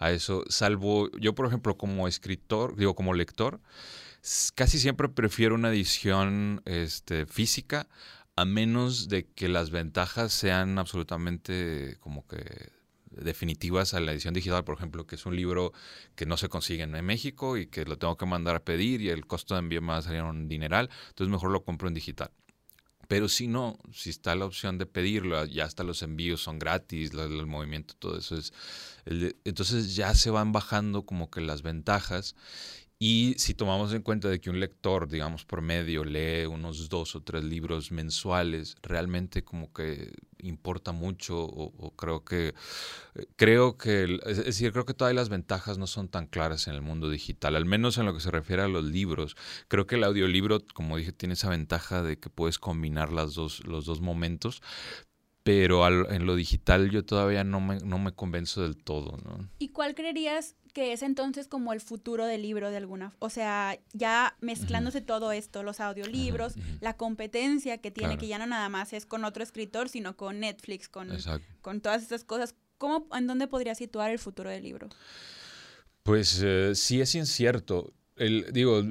A 0.03 0.11
eso, 0.11 0.43
salvo 0.49 1.09
yo, 1.13 1.33
por 1.33 1.47
ejemplo, 1.47 1.77
como 1.77 2.09
escritor, 2.09 2.75
digo, 2.75 2.97
como 2.97 3.15
lector, 3.15 3.61
casi 4.57 4.81
siempre 4.81 5.09
prefiero 5.09 5.55
una 5.55 5.69
edición 5.69 6.61
este, 6.65 7.25
física, 7.25 7.87
a 8.35 8.45
menos 8.45 9.09
de 9.09 9.29
que 9.29 9.49
las 9.49 9.71
ventajas 9.71 10.33
sean 10.33 10.81
absolutamente 10.81 11.99
como 12.01 12.27
que 12.27 12.73
definitivas 13.13 13.95
a 13.95 14.01
la 14.01 14.11
edición 14.11 14.35
digital, 14.35 14.65
por 14.65 14.77
ejemplo, 14.77 15.07
que 15.07 15.15
es 15.15 15.25
un 15.25 15.37
libro 15.37 15.73
que 16.17 16.27
no 16.27 16.37
se 16.37 16.49
consigue 16.49 16.83
en 16.83 17.05
México 17.05 17.57
y 17.57 17.67
que 17.69 17.85
lo 17.85 17.97
tengo 17.97 18.17
que 18.17 18.27
mandar 18.27 18.57
a 18.57 18.65
pedir 18.65 19.03
y 19.03 19.11
el 19.11 19.25
costo 19.25 19.55
de 19.55 19.61
envío 19.61 19.83
me 19.83 19.93
va 19.93 19.99
a 19.99 20.03
salir 20.03 20.25
un 20.25 20.49
dineral, 20.49 20.91
entonces 21.11 21.31
mejor 21.31 21.53
lo 21.53 21.63
compro 21.63 21.87
en 21.87 21.95
digital. 21.95 22.33
Pero 23.13 23.29
si 23.29 23.47
no, 23.47 23.79
si 23.93 24.09
está 24.09 24.35
la 24.37 24.47
opción 24.47 24.79
de 24.79 24.87
pedirlo, 24.87 25.45
ya 25.45 25.67
hasta 25.67 25.85
los 25.85 26.03
envíos 26.03 26.41
son 26.41 26.59
gratis, 26.59 27.11
el, 27.13 27.45
movimiento, 27.45 27.93
todo 27.99 28.17
eso 28.17 28.39
es... 28.39 28.55
entonces 29.45 29.95
ya 29.95 30.15
se 30.15 30.31
van 30.31 30.53
bajando 30.53 31.05
como 31.05 31.31
que 31.31 31.43
las 31.43 31.61
ventajas 31.61 32.35
y 33.05 33.35
si 33.37 33.55
tomamos 33.55 33.93
en 33.95 34.03
cuenta 34.03 34.29
de 34.29 34.41
que 34.41 34.49
un 34.49 34.61
lector, 34.61 35.09
digamos, 35.09 35.45
por 35.45 35.61
medio 35.61 36.05
lee 36.05 36.47
unos 36.47 36.89
dos 36.89 37.17
o 37.17 37.21
tres 37.21 37.43
libros 37.43 37.91
mensuales, 37.91 38.77
realmente 38.81 39.43
como 39.43 39.73
que 39.73 40.13
importa 40.39 40.93
mucho 40.93 41.37
o, 41.43 41.97
creo 41.97 42.25
que, 42.25 42.55
creo 43.35 43.77
que, 43.77 44.21
es 44.25 44.45
decir, 44.45 44.71
creo 44.71 44.85
que 44.85 44.95
todas 44.95 45.13
las 45.17 45.31
ventajas 45.31 45.79
no 45.79 45.89
son 45.89 46.07
tan 46.07 46.29
claras 46.29 46.69
en 46.69 46.75
el 46.75 46.83
mundo 46.83 47.11
digital, 47.11 47.57
al 47.57 47.65
menos 47.65 47.99
en 47.99 48.07
lo 48.07 48.15
que 48.15 48.21
se 48.21 48.31
refiere 48.31 48.63
a 48.63 48.69
los 48.69 48.85
libros. 48.85 49.35
Creo 49.67 49.89
que 49.89 49.97
el 49.97 50.05
audiolibro, 50.05 50.61
como 50.73 50.97
dije, 50.97 51.11
tiene 51.11 51.35
esa 51.35 51.51
ventaja 51.51 52.05
de 52.05 52.21
que 52.21 52.31
puedes 52.31 52.61
combinar 52.61 53.13
las 53.13 53.35
dos, 53.35 53.67
los 53.67 53.85
dos 53.85 54.01
momentos, 54.01 54.63
pero 55.43 56.11
en 56.11 56.27
lo 56.27 56.37
digital 56.37 56.91
yo 56.91 57.05
todavía 57.05 57.45
no 57.45 57.61
me, 57.61 57.79
no 57.81 57.99
me 57.99 58.13
convenzo 58.13 58.63
del 58.63 58.77
todo. 58.77 59.19
¿no? 59.25 59.49
¿Y 59.59 59.69
cuál 59.69 59.95
creerías 59.95 60.55
que 60.73 60.93
es 60.93 61.03
entonces 61.03 61.49
como 61.49 61.73
el 61.73 61.81
futuro 61.81 62.25
del 62.25 62.43
libro 62.43 62.71
de 62.71 62.79
alguna, 62.79 63.13
o 63.19 63.29
sea, 63.29 63.79
ya 63.93 64.37
mezclándose 64.41 65.03
todo 65.03 65.33
esto, 65.33 65.63
los 65.63 65.81
audiolibros, 65.81 66.55
la 66.81 66.97
competencia 66.97 67.79
que 67.79 67.91
tiene, 67.91 68.17
que 68.17 68.27
ya 68.27 68.39
no 68.39 68.47
nada 68.47 68.69
más 68.71 68.93
es 68.95 69.05
con 69.05 69.25
otro 69.25 69.43
escritor, 69.43 69.91
sino 69.91 70.17
con 70.17 70.41
Netflix, 70.41 70.89
con, 70.89 71.11
con 71.61 71.81
todas 71.83 72.03
estas 72.03 72.25
cosas. 72.25 72.55
¿Cómo, 72.79 73.07
en 73.15 73.27
dónde 73.27 73.47
podría 73.49 73.75
situar 73.75 74.11
el 74.11 74.19
futuro 74.19 74.49
del 74.49 74.63
libro? 74.63 74.89
Pues 76.03 76.41
eh, 76.43 76.75
sí 76.75 77.01
es 77.01 77.15
incierto. 77.15 77.93
El, 78.17 78.51
digo, 78.53 78.83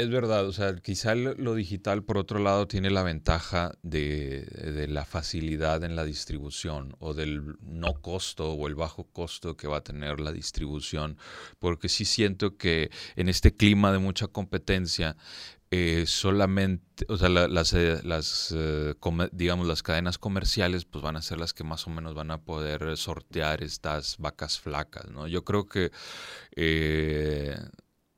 es 0.00 0.08
verdad, 0.08 0.46
o 0.46 0.52
sea, 0.52 0.74
quizá 0.76 1.14
lo 1.14 1.54
digital 1.54 2.02
por 2.02 2.16
otro 2.16 2.38
lado 2.38 2.66
tiene 2.66 2.90
la 2.90 3.02
ventaja 3.02 3.72
de, 3.82 4.86
la 4.88 5.04
facilidad 5.04 5.84
en 5.84 5.94
la 5.94 6.04
distribución 6.04 6.96
o 7.00 7.12
del 7.12 7.56
no 7.60 7.94
costo 8.00 8.52
o 8.52 8.66
el 8.66 8.74
bajo 8.74 9.04
costo 9.04 9.56
que 9.56 9.68
va 9.68 9.78
a 9.78 9.84
tener 9.84 10.18
la 10.18 10.32
distribución, 10.32 11.18
porque 11.58 11.88
sí 11.90 12.06
siento 12.06 12.56
que 12.56 12.90
en 13.16 13.28
este 13.28 13.54
clima 13.54 13.92
de 13.92 13.98
mucha 13.98 14.26
competencia, 14.26 15.16
eh, 15.70 16.04
solamente, 16.06 17.04
o 17.08 17.16
sea, 17.18 17.28
las, 17.28 17.74
eh, 17.74 18.00
eh, 18.04 18.94
digamos, 19.32 19.66
las 19.66 19.82
cadenas 19.82 20.18
comerciales, 20.18 20.86
pues 20.86 21.04
van 21.04 21.16
a 21.16 21.22
ser 21.22 21.38
las 21.38 21.52
que 21.52 21.62
más 21.62 21.86
o 21.86 21.90
menos 21.90 22.14
van 22.14 22.30
a 22.30 22.42
poder 22.42 22.96
sortear 22.96 23.62
estas 23.62 24.16
vacas 24.18 24.58
flacas, 24.58 25.10
¿no? 25.10 25.28
Yo 25.28 25.44
creo 25.44 25.66
que 25.66 25.92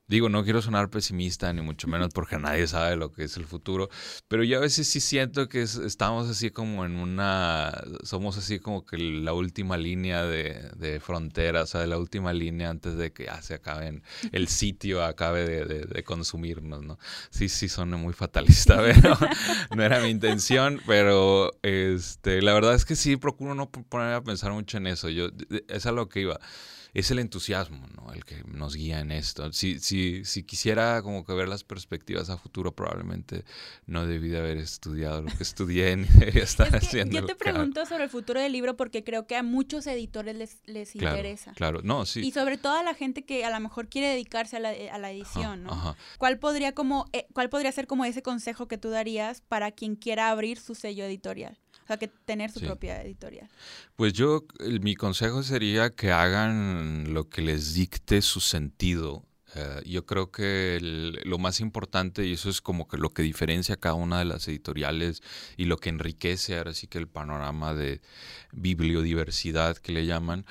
Digo, 0.08 0.28
no 0.28 0.42
quiero 0.44 0.60
sonar 0.60 0.90
pesimista, 0.90 1.52
ni 1.52 1.62
mucho 1.62 1.86
menos 1.88 2.10
porque 2.12 2.36
nadie 2.36 2.66
sabe 2.66 2.96
lo 2.96 3.12
que 3.12 3.24
es 3.24 3.36
el 3.36 3.46
futuro, 3.46 3.88
pero 4.28 4.42
yo 4.42 4.58
a 4.58 4.60
veces 4.60 4.86
sí 4.88 5.00
siento 5.00 5.48
que 5.48 5.62
estamos 5.62 6.28
así 6.28 6.50
como 6.50 6.84
en 6.84 6.96
una, 6.96 7.72
somos 8.02 8.36
así 8.36 8.58
como 8.58 8.84
que 8.84 8.98
la 8.98 9.32
última 9.32 9.76
línea 9.76 10.24
de, 10.24 10.70
de 10.76 11.00
frontera, 11.00 11.62
o 11.62 11.66
sea, 11.66 11.80
de 11.80 11.86
la 11.86 11.98
última 11.98 12.32
línea 12.32 12.68
antes 12.68 12.96
de 12.96 13.12
que 13.12 13.24
ya 13.26 13.40
se 13.42 13.54
acaben, 13.54 14.02
el 14.32 14.48
sitio 14.48 15.04
acabe 15.04 15.44
de, 15.46 16.02
consumirnos, 16.02 16.82
¿no? 16.82 16.98
Sí, 17.30 17.48
sí, 17.48 17.68
suena 17.68 17.96
muy 17.96 18.12
fatalista, 18.12 18.82
pero 18.82 19.16
no 19.74 19.82
era 19.82 20.00
mi 20.00 20.08
intención, 20.08 20.80
pero 20.86 21.52
este, 21.62 22.42
la 22.42 22.52
verdad 22.52 22.74
es 22.74 22.84
que 22.84 22.96
sí, 22.96 23.16
procuro 23.16 23.54
no 23.54 23.70
ponerme 23.70 24.14
a 24.14 24.22
pensar 24.22 24.52
mucho 24.52 24.78
en 24.78 24.88
eso, 24.88 25.08
yo, 25.08 25.28
es 25.68 25.86
a 25.86 25.92
lo 25.92 26.08
que 26.08 26.20
iba 26.20 26.40
es 26.94 27.10
el 27.10 27.18
entusiasmo, 27.18 27.86
¿no? 27.94 28.12
El 28.12 28.24
que 28.24 28.42
nos 28.44 28.76
guía 28.76 29.00
en 29.00 29.12
esto. 29.12 29.50
Si, 29.52 29.78
si, 29.78 30.24
si 30.24 30.42
quisiera 30.42 31.00
como 31.02 31.24
que 31.24 31.32
ver 31.32 31.48
las 31.48 31.64
perspectivas 31.64 32.28
a 32.28 32.36
futuro, 32.36 32.74
probablemente 32.74 33.44
no 33.86 34.06
debí 34.06 34.28
de 34.28 34.38
haber 34.38 34.58
estudiado 34.58 35.22
lo 35.22 35.30
que 35.30 35.42
estudié 35.42 35.96
ni 35.96 36.06
debería 36.08 36.44
estar 36.44 36.74
haciendo. 36.76 37.20
Yo 37.20 37.26
te 37.26 37.34
pregunto 37.34 37.86
sobre 37.86 38.04
el 38.04 38.10
futuro 38.10 38.40
del 38.40 38.52
libro 38.52 38.76
porque 38.76 39.04
creo 39.04 39.26
que 39.26 39.36
a 39.36 39.42
muchos 39.42 39.86
editores 39.86 40.36
les, 40.36 40.58
les 40.66 40.94
interesa. 40.94 41.52
Claro, 41.54 41.80
no, 41.82 42.04
sí. 42.04 42.20
Y 42.20 42.32
sobre 42.32 42.58
todo 42.58 42.74
a 42.74 42.82
la 42.82 42.94
gente 42.94 43.24
que 43.24 43.44
a 43.44 43.50
lo 43.50 43.60
mejor 43.60 43.88
quiere 43.88 44.08
dedicarse 44.08 44.56
a 44.56 44.60
la, 44.60 44.70
a 44.92 44.98
la 44.98 45.10
edición, 45.10 45.62
¿no? 45.62 45.96
¿Cuál 46.18 46.38
podría 46.38 46.72
como, 46.72 47.06
eh, 47.12 47.26
cuál 47.32 47.48
podría 47.48 47.72
ser 47.72 47.86
como 47.86 48.04
ese 48.04 48.22
consejo 48.22 48.68
que 48.68 48.76
tú 48.76 48.90
darías 48.90 49.40
para 49.40 49.70
quien 49.70 49.96
quiera 49.96 50.28
abrir 50.28 50.58
su 50.58 50.74
sello 50.74 51.04
editorial? 51.04 51.58
Sea, 51.92 51.98
que 51.98 52.08
tener 52.08 52.50
su 52.50 52.60
propia 52.60 53.02
editorial. 53.02 53.48
Pues 53.96 54.12
yo, 54.12 54.44
mi 54.80 54.94
consejo 54.94 55.42
sería 55.42 55.90
que 55.90 56.10
hagan 56.10 57.12
lo 57.12 57.28
que 57.28 57.42
les 57.42 57.74
dicte 57.74 58.22
su 58.22 58.40
sentido. 58.40 59.24
Eh, 59.54 59.82
yo 59.84 60.06
creo 60.06 60.30
que 60.30 60.78
lo 61.24 61.38
más 61.38 61.60
importante, 61.60 62.24
y 62.26 62.32
eso 62.32 62.48
es 62.48 62.60
como 62.60 62.88
que 62.88 62.96
lo 62.96 63.10
que 63.10 63.22
diferencia 63.22 63.76
cada 63.76 63.94
una 63.94 64.18
de 64.18 64.24
las 64.24 64.48
editoriales 64.48 65.22
y 65.56 65.66
lo 65.66 65.76
que 65.76 65.90
enriquece 65.90 66.56
ahora 66.56 66.72
sí 66.72 66.86
que 66.86 66.98
el 66.98 67.08
panorama 67.08 67.74
de 67.74 68.00
bibliodiversidad 68.52 69.76
que 69.76 69.92
le 69.92 70.06
llaman, 70.06 70.46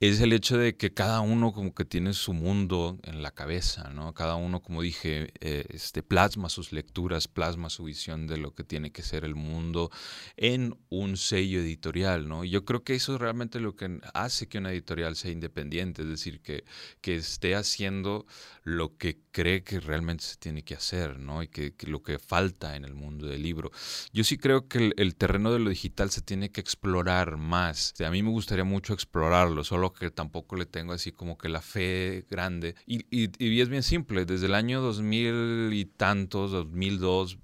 es 0.00 0.20
el 0.20 0.32
hecho 0.32 0.56
de 0.56 0.76
que 0.76 0.94
cada 0.94 1.20
uno 1.20 1.52
como 1.52 1.74
que 1.74 1.84
tiene 1.84 2.12
su 2.12 2.32
mundo 2.32 2.98
en 3.02 3.20
la 3.22 3.32
cabeza, 3.32 3.90
¿no? 3.90 4.14
Cada 4.14 4.36
uno, 4.36 4.62
como 4.62 4.80
dije, 4.82 5.32
eh, 5.40 5.64
este, 5.70 6.04
plasma 6.04 6.48
sus 6.48 6.72
lecturas, 6.72 7.26
plasma 7.26 7.68
su 7.68 7.84
visión 7.84 8.28
de 8.28 8.36
lo 8.36 8.54
que 8.54 8.62
tiene 8.62 8.92
que 8.92 9.02
ser 9.02 9.24
el 9.24 9.34
mundo 9.34 9.90
en 10.36 10.78
un 10.88 11.16
sello 11.16 11.60
editorial, 11.60 12.28
¿no? 12.28 12.44
yo 12.44 12.64
creo 12.64 12.84
que 12.84 12.94
eso 12.94 13.14
es 13.14 13.20
realmente 13.20 13.60
lo 13.60 13.74
que 13.74 14.00
hace 14.14 14.48
que 14.48 14.58
una 14.58 14.72
editorial 14.72 15.16
sea 15.16 15.30
independiente, 15.32 16.02
es 16.02 16.08
decir, 16.08 16.40
que, 16.40 16.64
que 17.00 17.16
esté 17.16 17.56
haciendo 17.56 18.26
lo 18.68 18.96
que 18.96 19.18
cree 19.30 19.62
que 19.62 19.80
realmente 19.80 20.24
se 20.24 20.36
tiene 20.36 20.62
que 20.62 20.74
hacer, 20.74 21.18
¿no? 21.18 21.42
Y 21.42 21.48
que, 21.48 21.74
lo 21.86 22.02
que 22.02 22.18
falta 22.18 22.76
en 22.76 22.84
el 22.84 22.94
mundo 22.94 23.26
del 23.26 23.42
libro. 23.42 23.70
Yo 24.12 24.24
sí 24.24 24.36
creo 24.36 24.68
que 24.68 24.92
el, 24.96 25.14
terreno 25.16 25.52
de 25.52 25.58
lo 25.58 25.70
digital 25.70 26.10
se 26.10 26.20
tiene 26.20 26.50
que 26.50 26.60
explorar 26.60 27.36
más. 27.36 27.94
a 28.04 28.10
mí 28.10 28.22
me 28.22 28.30
gustaría 28.30 28.64
mucho 28.64 28.92
explorarlo, 28.92 29.64
solo 29.64 29.87
que 29.92 30.10
tampoco 30.10 30.56
le 30.56 30.66
tengo 30.66 30.92
así 30.92 31.12
como 31.12 31.38
que 31.38 31.48
la 31.48 31.60
fe 31.60 32.24
grande. 32.30 32.74
Y, 32.86 33.04
y, 33.10 33.60
es 33.60 33.68
bien 33.68 33.82
simple, 33.82 34.24
desde 34.24 34.46
el 34.46 34.54
año 34.54 34.80
2000 34.80 35.70
y 35.72 35.84
tantos, 35.84 36.50
2002, 36.50 37.38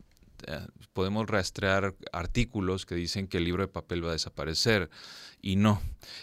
eh, 0.46 0.66
podemos 0.92 1.26
rastrear 1.26 1.94
artículos 2.12 2.86
que 2.86 2.94
dicen 2.94 3.26
que 3.26 3.38
el 3.38 3.44
libro 3.44 3.62
de 3.62 3.68
papel 3.68 4.04
va 4.04 4.10
a 4.10 4.12
desaparecer 4.12 4.90
y 5.42 5.56
no. 5.56 5.80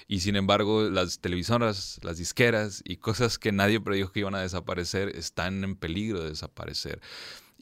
Y 0.07 0.21
sin 0.21 0.35
embargo, 0.35 0.89
las 0.89 1.19
televisoras, 1.19 1.99
las 2.03 2.17
disqueras 2.17 2.81
y 2.85 2.97
cosas 2.97 3.37
que 3.37 3.51
nadie 3.51 3.79
predijo 3.79 4.11
que 4.11 4.21
iban 4.21 4.35
a 4.35 4.41
desaparecer 4.41 5.09
están 5.09 5.63
en 5.63 5.75
peligro 5.75 6.21
de 6.23 6.29
desaparecer. 6.29 7.01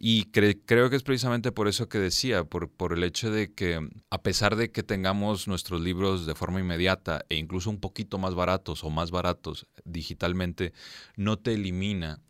Y 0.01 0.31
creo 0.31 0.89
que 0.89 0.95
es 0.95 1.03
precisamente 1.03 1.51
por 1.51 1.67
eso 1.67 1.89
que 1.89 1.97
decía, 1.97 2.45
por, 2.45 2.69
por 2.69 2.93
el 2.93 3.03
hecho 3.03 3.31
de 3.31 3.53
que 3.53 3.85
a 4.09 4.21
pesar 4.21 4.55
de 4.55 4.71
que 4.71 4.81
tengamos 4.81 5.49
nuestros 5.49 5.81
libros 5.81 6.25
de 6.25 6.35
forma 6.35 6.61
inmediata 6.61 7.25
e 7.27 7.35
incluso 7.35 7.69
un 7.69 7.81
poquito 7.81 8.17
más 8.17 8.33
baratos 8.33 8.85
o 8.85 8.89
más 8.89 9.11
baratos 9.11 9.67
digitalmente, 9.83 10.71
no 11.17 11.37
te 11.37 11.53
elimina 11.53 12.21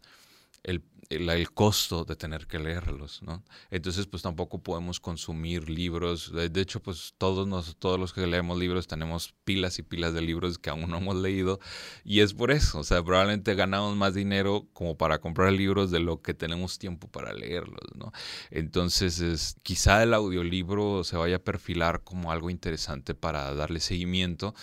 el, 0.64 0.84
el, 1.10 1.52
costo 1.52 2.06
de 2.06 2.16
tener 2.16 2.46
que 2.46 2.60
leerlos, 2.60 3.24
¿no? 3.24 3.44
Entonces, 3.72 4.06
pues 4.06 4.22
tampoco 4.22 4.62
podemos 4.62 5.00
consumir 5.00 5.68
libros. 5.68 6.32
De, 6.32 6.62
hecho, 6.62 6.82
pues 6.82 7.16
todos, 7.18 7.76
todos 7.78 8.00
los 8.00 8.14
que 8.14 8.28
leemos 8.28 8.58
libros 8.60 8.88
tenemos 8.88 9.34
pilas 9.44 9.80
y 9.80 9.84
pilas 9.84 10.14
de 10.14 10.22
libros 10.22 10.60
que 10.60 10.70
aún 10.70 10.90
no 10.90 10.98
hemos 10.98 11.16
leído 11.16 11.60
y 12.04 12.20
es 12.22 12.34
por 12.34 12.52
eso, 12.52 12.80
o 12.80 12.84
sea, 12.84 13.04
probablemente 13.04 13.56
ganamos 13.56 13.96
más 13.96 14.14
dinero 14.14 14.68
como 14.74 14.98
para 14.98 15.20
comprar 15.20 15.52
libros 15.52 15.90
de 15.92 16.00
lo 16.00 16.22
que 16.22 16.34
tenemos 16.36 16.78
tiempo 16.78 17.08
para 17.08 17.34
leerlos, 17.34 17.96
¿no? 17.96 18.12
Entonces, 18.52 19.20
es, 19.20 19.56
quizá 19.64 20.04
el 20.04 20.14
audiolibro 20.14 21.04
se 21.04 21.18
vaya 21.18 21.38
a 21.38 21.40
perfilar 21.40 22.04
como 22.04 22.32
algo 22.32 22.50
interesante 22.50 23.16
para 23.16 23.54
darle 23.56 23.80
seguimiento, 23.80 24.54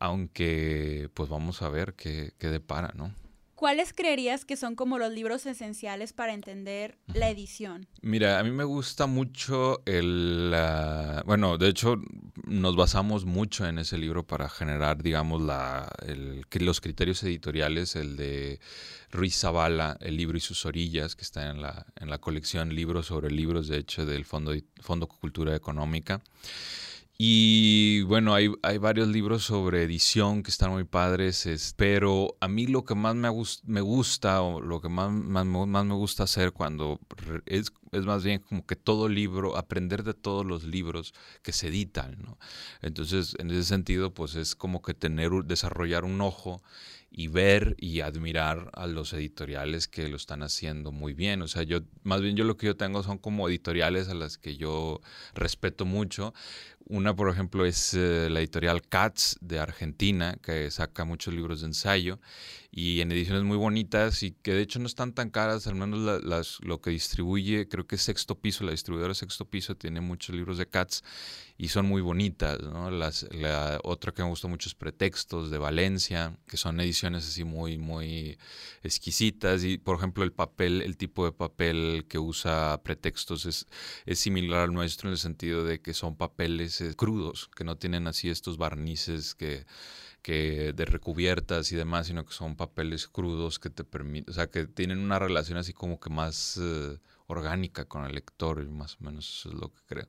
aunque 0.00 1.08
pues 1.14 1.28
vamos 1.28 1.62
a 1.62 1.68
ver 1.68 1.94
qué, 1.94 2.34
qué 2.38 2.48
depara, 2.48 2.92
¿no? 2.96 3.14
¿Cuáles 3.54 3.92
creerías 3.92 4.44
que 4.44 4.56
son 4.56 4.74
como 4.74 4.98
los 4.98 5.12
libros 5.12 5.46
esenciales 5.46 6.12
para 6.12 6.34
entender 6.34 6.98
la 7.12 7.28
edición? 7.30 7.86
Mira, 8.02 8.38
a 8.38 8.42
mí 8.42 8.50
me 8.50 8.64
gusta 8.64 9.06
mucho 9.06 9.82
el... 9.86 10.54
bueno, 11.24 11.58
de 11.58 11.68
hecho, 11.68 11.96
nos 12.46 12.76
basamos 12.76 13.24
mucho 13.24 13.66
en 13.66 13.78
ese 13.78 13.98
libro 13.98 14.26
para 14.26 14.48
generar, 14.48 15.02
digamos, 15.02 15.42
la, 15.42 15.90
los 16.52 16.80
criterios 16.80 17.22
editoriales, 17.22 17.96
el 17.96 18.16
de 18.16 18.60
Ruiz 19.10 19.38
Zavala, 19.38 19.96
El 20.00 20.16
libro 20.16 20.36
y 20.36 20.40
sus 20.40 20.66
orillas, 20.66 21.14
que 21.14 21.22
está 21.22 21.50
en 21.50 21.62
la, 21.62 21.86
en 21.96 22.10
la 22.10 22.18
colección 22.18 22.74
Libros 22.74 23.06
sobre 23.06 23.30
libros, 23.30 23.68
de 23.68 23.78
hecho, 23.78 24.04
del 24.06 24.24
Fondo, 24.24 24.52
Fondo 24.80 25.06
Cultura 25.06 25.54
Económica. 25.54 26.20
Y 27.16 28.02
bueno, 28.02 28.34
hay, 28.34 28.50
hay, 28.62 28.78
varios 28.78 29.06
libros 29.06 29.44
sobre 29.44 29.84
edición 29.84 30.42
que 30.42 30.50
están 30.50 30.72
muy 30.72 30.82
padres, 30.82 31.74
pero 31.76 32.36
a 32.40 32.48
mí 32.48 32.66
lo 32.66 32.84
que 32.84 32.96
más 32.96 33.14
me, 33.14 33.28
me 33.66 33.80
gusta 33.80 34.42
o 34.42 34.60
lo 34.60 34.80
que 34.80 34.88
más, 34.88 35.12
más, 35.12 35.46
más, 35.46 35.84
me 35.84 35.94
gusta 35.94 36.24
hacer 36.24 36.50
cuando 36.50 36.98
es, 37.46 37.72
es, 37.92 38.04
más 38.04 38.24
bien 38.24 38.40
como 38.40 38.66
que 38.66 38.74
todo 38.74 39.08
libro, 39.08 39.56
aprender 39.56 40.02
de 40.02 40.14
todos 40.14 40.44
los 40.44 40.64
libros 40.64 41.14
que 41.42 41.52
se 41.52 41.68
editan, 41.68 42.18
¿no? 42.20 42.36
Entonces, 42.82 43.36
en 43.38 43.48
ese 43.52 43.62
sentido, 43.62 44.12
pues 44.12 44.34
es 44.34 44.56
como 44.56 44.82
que 44.82 44.94
tener, 44.94 45.30
desarrollar 45.44 46.02
un 46.02 46.20
ojo 46.20 46.62
y 47.16 47.28
ver 47.28 47.76
y 47.78 48.00
admirar 48.00 48.70
a 48.74 48.88
los 48.88 49.12
editoriales 49.12 49.86
que 49.86 50.08
lo 50.08 50.16
están 50.16 50.42
haciendo 50.42 50.90
muy 50.90 51.14
bien. 51.14 51.42
O 51.42 51.48
sea, 51.48 51.62
yo, 51.62 51.78
más 52.02 52.20
bien 52.20 52.34
yo 52.34 52.42
lo 52.42 52.56
que 52.56 52.66
yo 52.66 52.76
tengo 52.76 53.04
son 53.04 53.18
como 53.18 53.48
editoriales 53.48 54.08
a 54.08 54.14
las 54.14 54.36
que 54.36 54.56
yo 54.56 55.00
respeto 55.32 55.84
mucho. 55.84 56.34
Una, 56.86 57.16
por 57.16 57.30
ejemplo, 57.30 57.64
es 57.64 57.94
eh, 57.94 58.28
la 58.30 58.40
editorial 58.40 58.82
Katz 58.82 59.36
de 59.40 59.58
Argentina, 59.58 60.36
que 60.42 60.70
saca 60.70 61.04
muchos 61.04 61.32
libros 61.32 61.60
de 61.60 61.68
ensayo 61.68 62.20
y 62.76 63.00
en 63.02 63.12
ediciones 63.12 63.44
muy 63.44 63.56
bonitas 63.56 64.24
y 64.24 64.32
que 64.32 64.52
de 64.52 64.62
hecho 64.62 64.80
no 64.80 64.86
están 64.86 65.12
tan 65.12 65.30
caras, 65.30 65.68
al 65.68 65.76
menos 65.76 66.24
las, 66.24 66.58
lo 66.60 66.80
que 66.80 66.90
distribuye, 66.90 67.68
creo 67.68 67.86
que 67.86 67.94
es 67.94 68.02
Sexto 68.02 68.34
Piso, 68.40 68.64
la 68.64 68.72
distribuidora 68.72 69.14
Sexto 69.14 69.44
Piso 69.44 69.76
tiene 69.76 70.00
muchos 70.00 70.34
libros 70.34 70.58
de 70.58 70.66
Cats 70.66 71.04
y 71.56 71.68
son 71.68 71.86
muy 71.86 72.02
bonitas. 72.02 72.60
¿no? 72.60 72.90
Las, 72.90 73.28
la 73.30 73.78
otra 73.84 74.10
que 74.10 74.22
me 74.24 74.28
gusta 74.28 74.48
mucho 74.48 74.68
es 74.68 74.74
Pretextos 74.74 75.52
de 75.52 75.58
Valencia, 75.58 76.36
que 76.48 76.56
son 76.56 76.80
ediciones 76.80 77.28
así 77.28 77.44
muy, 77.44 77.78
muy 77.78 78.38
exquisitas 78.82 79.62
y 79.62 79.78
por 79.78 79.96
ejemplo 79.96 80.24
el 80.24 80.32
papel, 80.32 80.82
el 80.82 80.96
tipo 80.96 81.24
de 81.26 81.32
papel 81.32 82.06
que 82.08 82.18
usa 82.18 82.82
Pretextos 82.82 83.46
es, 83.46 83.68
es 84.04 84.18
similar 84.18 84.62
al 84.62 84.74
nuestro 84.74 85.08
en 85.08 85.12
el 85.12 85.18
sentido 85.18 85.64
de 85.64 85.80
que 85.80 85.94
son 85.94 86.16
papeles 86.16 86.73
crudos, 86.96 87.50
que 87.56 87.64
no 87.64 87.76
tienen 87.76 88.06
así 88.06 88.30
estos 88.30 88.56
barnices 88.56 89.34
que 89.34 89.66
que 90.24 90.72
de 90.72 90.86
recubiertas 90.86 91.70
y 91.70 91.76
demás, 91.76 92.06
sino 92.06 92.24
que 92.24 92.32
son 92.32 92.56
papeles 92.56 93.06
crudos 93.06 93.58
que 93.58 93.68
te 93.68 93.84
permiten, 93.84 94.30
o 94.30 94.34
sea, 94.34 94.46
que 94.46 94.66
tienen 94.66 95.00
una 95.00 95.18
relación 95.18 95.58
así 95.58 95.74
como 95.74 96.00
que 96.00 96.08
más 96.08 96.58
eh, 96.58 96.98
orgánica 97.26 97.84
con 97.84 98.06
el 98.06 98.14
lector, 98.14 98.62
y 98.66 98.70
más 98.70 98.94
o 98.94 99.04
menos 99.04 99.28
eso 99.28 99.50
es 99.50 99.54
lo 99.54 99.70
que 99.70 99.82
creo. 99.84 100.08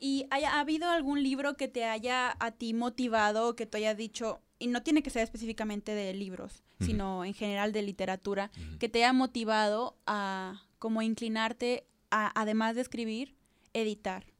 ¿Y 0.00 0.26
haya, 0.30 0.54
ha 0.54 0.60
habido 0.60 0.88
algún 0.88 1.22
libro 1.22 1.58
que 1.58 1.68
te 1.68 1.84
haya 1.84 2.34
a 2.40 2.52
ti 2.52 2.72
motivado, 2.72 3.54
que 3.54 3.66
te 3.66 3.76
haya 3.76 3.94
dicho, 3.94 4.40
y 4.58 4.68
no 4.68 4.82
tiene 4.82 5.02
que 5.02 5.10
ser 5.10 5.22
específicamente 5.22 5.94
de 5.94 6.14
libros, 6.14 6.64
sino 6.80 7.26
en 7.26 7.34
general 7.34 7.72
de 7.72 7.82
literatura, 7.82 8.50
que 8.78 8.88
te 8.88 9.04
haya 9.04 9.12
motivado 9.12 9.98
a 10.06 10.62
como 10.78 11.02
inclinarte 11.02 11.86
a, 12.10 12.32
además 12.40 12.76
de 12.76 12.80
escribir, 12.80 13.36
editar? 13.74 14.33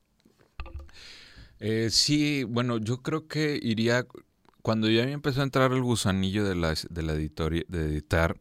Eh, 1.66 1.88
sí, 1.88 2.44
bueno, 2.44 2.76
yo 2.76 3.00
creo 3.00 3.26
que 3.26 3.58
iría 3.62 4.06
cuando 4.60 4.90
ya 4.90 5.06
me 5.06 5.12
empezó 5.12 5.40
a 5.40 5.44
entrar 5.44 5.72
el 5.72 5.80
gusanillo 5.80 6.44
de 6.44 6.54
la, 6.54 6.74
de 6.90 7.02
la 7.02 7.14
de 7.14 7.64
editar, 7.86 8.38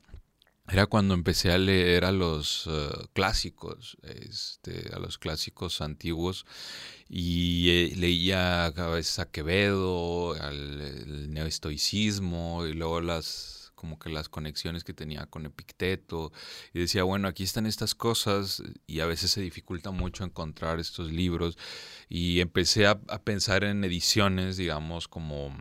era 0.68 0.88
cuando 0.88 1.14
empecé 1.14 1.50
a 1.54 1.58
leer 1.58 2.04
a 2.04 2.12
los 2.12 2.68
eh, 2.70 2.90
clásicos, 3.14 3.96
este, 4.04 4.90
a 4.94 5.00
los 5.00 5.18
clásicos 5.18 5.80
antiguos, 5.80 6.46
y 7.08 7.70
eh, 7.70 7.94
leía 7.96 8.66
a 8.66 8.88
veces 8.90 9.20
a 9.20 9.32
Quevedo, 9.32 10.34
al 10.34 11.32
neoestoicismo, 11.32 12.66
y 12.68 12.74
luego 12.74 13.00
las 13.00 13.63
como 13.84 14.00
que 14.00 14.10
las 14.10 14.30
conexiones 14.30 14.86
que 14.86 14.94
tenía 14.94 15.26
con 15.26 15.46
Epicteto, 15.46 16.32
y 16.74 16.80
decía, 16.80 17.04
bueno, 17.04 17.28
aquí 17.28 17.44
están 17.44 17.66
estas 17.66 17.96
cosas, 17.96 18.64
y 18.88 19.02
a 19.02 19.06
veces 19.06 19.32
se 19.32 19.42
dificulta 19.42 19.92
mucho 19.92 20.24
encontrar 20.24 20.80
estos 20.80 21.12
libros, 21.12 21.58
y 22.08 22.40
empecé 22.40 22.88
a 22.88 22.96
pensar 23.26 23.66
en 23.66 23.84
ediciones, 23.84 24.56
digamos, 24.56 25.10
como 25.10 25.52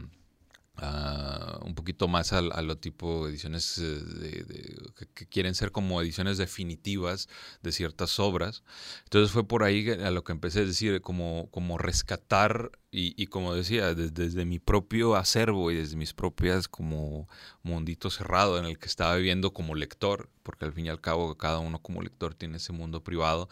un 1.65 1.75
poquito 1.75 2.09
más 2.09 2.33
a, 2.33 2.41
lo 2.41 2.77
tipo 2.79 3.29
ediciones 3.29 3.79
eh, 3.79 3.83
de, 3.83 4.77
que, 5.15 5.27
quieren 5.27 5.55
ser 5.55 5.71
como 5.71 6.01
ediciones 6.01 6.39
definitivas 6.39 7.29
de 7.63 7.73
ciertas 7.73 8.19
obras. 8.19 8.65
Entonces 9.05 9.33
fue 9.33 9.47
por 9.47 9.65
ahí 9.65 9.91
a 9.91 10.11
lo 10.11 10.25
que 10.25 10.33
empecé 10.33 10.61
a 10.61 10.65
decir, 10.65 11.01
como, 11.01 11.49
como 11.51 11.79
rescatar 11.79 12.73
y, 12.95 13.27
como 13.29 13.55
decía, 13.55 13.95
desde, 13.95 14.45
mi 14.45 14.59
propio 14.59 15.17
acervo 15.17 15.71
y 15.71 15.77
desde 15.77 15.97
mis 15.97 16.13
propias 16.13 16.69
como 16.69 17.27
mundito 17.63 18.11
cerrado 18.11 18.59
en 18.59 18.67
el 18.67 18.79
que 18.79 18.87
estaba 18.87 19.17
viviendo 19.17 19.55
como 19.55 19.75
lector, 19.75 20.29
porque 20.43 20.67
al 20.67 20.75
fin 20.75 20.85
y 20.85 20.89
al 20.91 21.01
cabo 21.01 21.35
cada 21.39 21.59
uno 21.59 21.81
como 21.81 22.03
lector 22.03 22.35
tiene 22.35 22.59
ese 22.59 22.75
mundo 22.75 23.03
privado, 23.03 23.49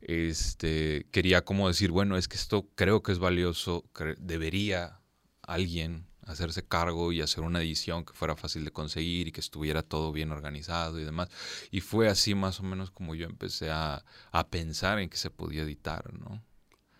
este, 0.00 1.06
quería 1.12 1.44
como 1.44 1.68
decir, 1.68 1.92
bueno, 1.92 2.16
es 2.16 2.26
que 2.26 2.36
esto 2.36 2.68
creo 2.74 3.04
que 3.04 3.12
es 3.12 3.20
valioso, 3.20 3.84
debería 4.18 5.00
alguien 5.42 6.08
hacerse 6.26 6.66
cargo 6.66 7.12
y 7.12 7.20
hacer 7.20 7.44
una 7.44 7.62
edición 7.62 8.04
que 8.04 8.14
fuera 8.14 8.34
fácil 8.34 8.64
de 8.64 8.72
conseguir 8.72 9.28
y 9.28 9.32
que 9.32 9.40
estuviera 9.40 9.82
todo 9.84 10.10
bien 10.10 10.32
organizado 10.32 10.98
y 10.98 11.04
demás. 11.04 11.28
Y 11.70 11.80
fue 11.82 12.08
así 12.08 12.34
más 12.34 12.58
o 12.58 12.64
menos 12.64 12.90
como 12.90 13.14
yo 13.14 13.26
empecé 13.26 13.70
a, 13.70 14.04
a 14.32 14.48
pensar 14.48 14.98
en 14.98 15.08
que 15.08 15.18
se 15.18 15.30
podía 15.30 15.62
editar, 15.62 16.12
¿no? 16.14 16.42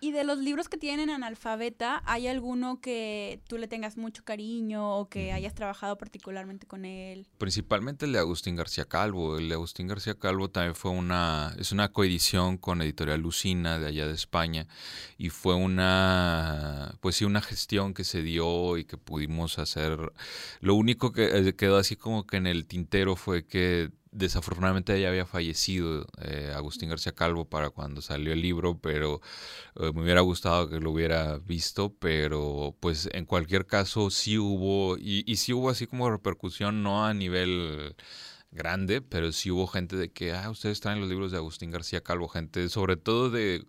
Y 0.04 0.10
de 0.10 0.24
los 0.24 0.38
libros 0.38 0.68
que 0.68 0.78
tienen 0.78 1.10
analfabeta, 1.10 2.02
¿hay 2.06 2.26
alguno 2.26 2.80
que 2.80 3.40
tú 3.46 3.56
le 3.56 3.68
tengas 3.68 3.96
mucho 3.96 4.24
cariño 4.24 4.96
o 4.96 5.08
que 5.08 5.30
hayas 5.30 5.54
trabajado 5.54 5.96
particularmente 5.96 6.66
con 6.66 6.84
él? 6.84 7.28
Principalmente 7.38 8.06
el 8.06 8.12
de 8.12 8.18
Agustín 8.18 8.56
García 8.56 8.84
Calvo. 8.84 9.38
El 9.38 9.48
de 9.48 9.54
Agustín 9.54 9.86
García 9.86 10.16
Calvo 10.16 10.50
también 10.50 10.74
fue 10.74 10.90
una, 10.90 11.54
es 11.56 11.70
una 11.70 11.92
coedición 11.92 12.58
con 12.58 12.82
Editorial 12.82 13.20
Lucina 13.20 13.78
de 13.78 13.86
allá 13.86 14.08
de 14.08 14.14
España 14.14 14.66
y 15.18 15.28
fue 15.28 15.54
una, 15.54 16.96
pues 17.00 17.14
sí, 17.14 17.24
una 17.24 17.40
gestión 17.40 17.94
que 17.94 18.02
se 18.02 18.24
dio 18.24 18.78
y 18.78 18.84
que 18.84 18.96
pudimos 18.96 19.60
hacer. 19.60 20.12
Lo 20.58 20.74
único 20.74 21.12
que 21.12 21.26
eh, 21.26 21.54
quedó 21.54 21.76
así 21.76 21.94
como 21.94 22.26
que 22.26 22.38
en 22.38 22.48
el 22.48 22.66
tintero 22.66 23.14
fue 23.14 23.46
que 23.46 23.92
desafortunadamente 24.12 24.98
ya 25.00 25.08
había 25.08 25.26
fallecido 25.26 26.06
eh, 26.22 26.52
Agustín 26.54 26.90
García 26.90 27.12
Calvo 27.12 27.46
para 27.46 27.70
cuando 27.70 28.02
salió 28.02 28.32
el 28.32 28.42
libro, 28.42 28.78
pero 28.78 29.20
eh, 29.76 29.92
me 29.94 30.02
hubiera 30.02 30.20
gustado 30.20 30.68
que 30.68 30.80
lo 30.80 30.92
hubiera 30.92 31.38
visto, 31.38 31.94
pero 31.98 32.76
pues 32.80 33.08
en 33.12 33.26
cualquier 33.26 33.66
caso 33.66 34.10
sí 34.10 34.38
hubo, 34.38 34.96
y, 34.98 35.24
y 35.26 35.36
sí 35.36 35.52
hubo 35.52 35.70
así 35.70 35.86
como 35.86 36.10
repercusión, 36.10 36.82
no 36.82 37.04
a 37.06 37.14
nivel 37.14 37.96
grande, 38.52 39.00
pero 39.00 39.32
sí 39.32 39.50
hubo 39.50 39.66
gente 39.66 39.96
de 39.96 40.12
que, 40.12 40.32
ah, 40.32 40.50
ustedes 40.50 40.80
traen 40.80 41.00
los 41.00 41.08
libros 41.08 41.32
de 41.32 41.38
Agustín 41.38 41.70
García 41.70 42.02
Calvo, 42.02 42.28
gente 42.28 42.68
sobre 42.68 42.96
todo 42.96 43.30
de 43.30 43.64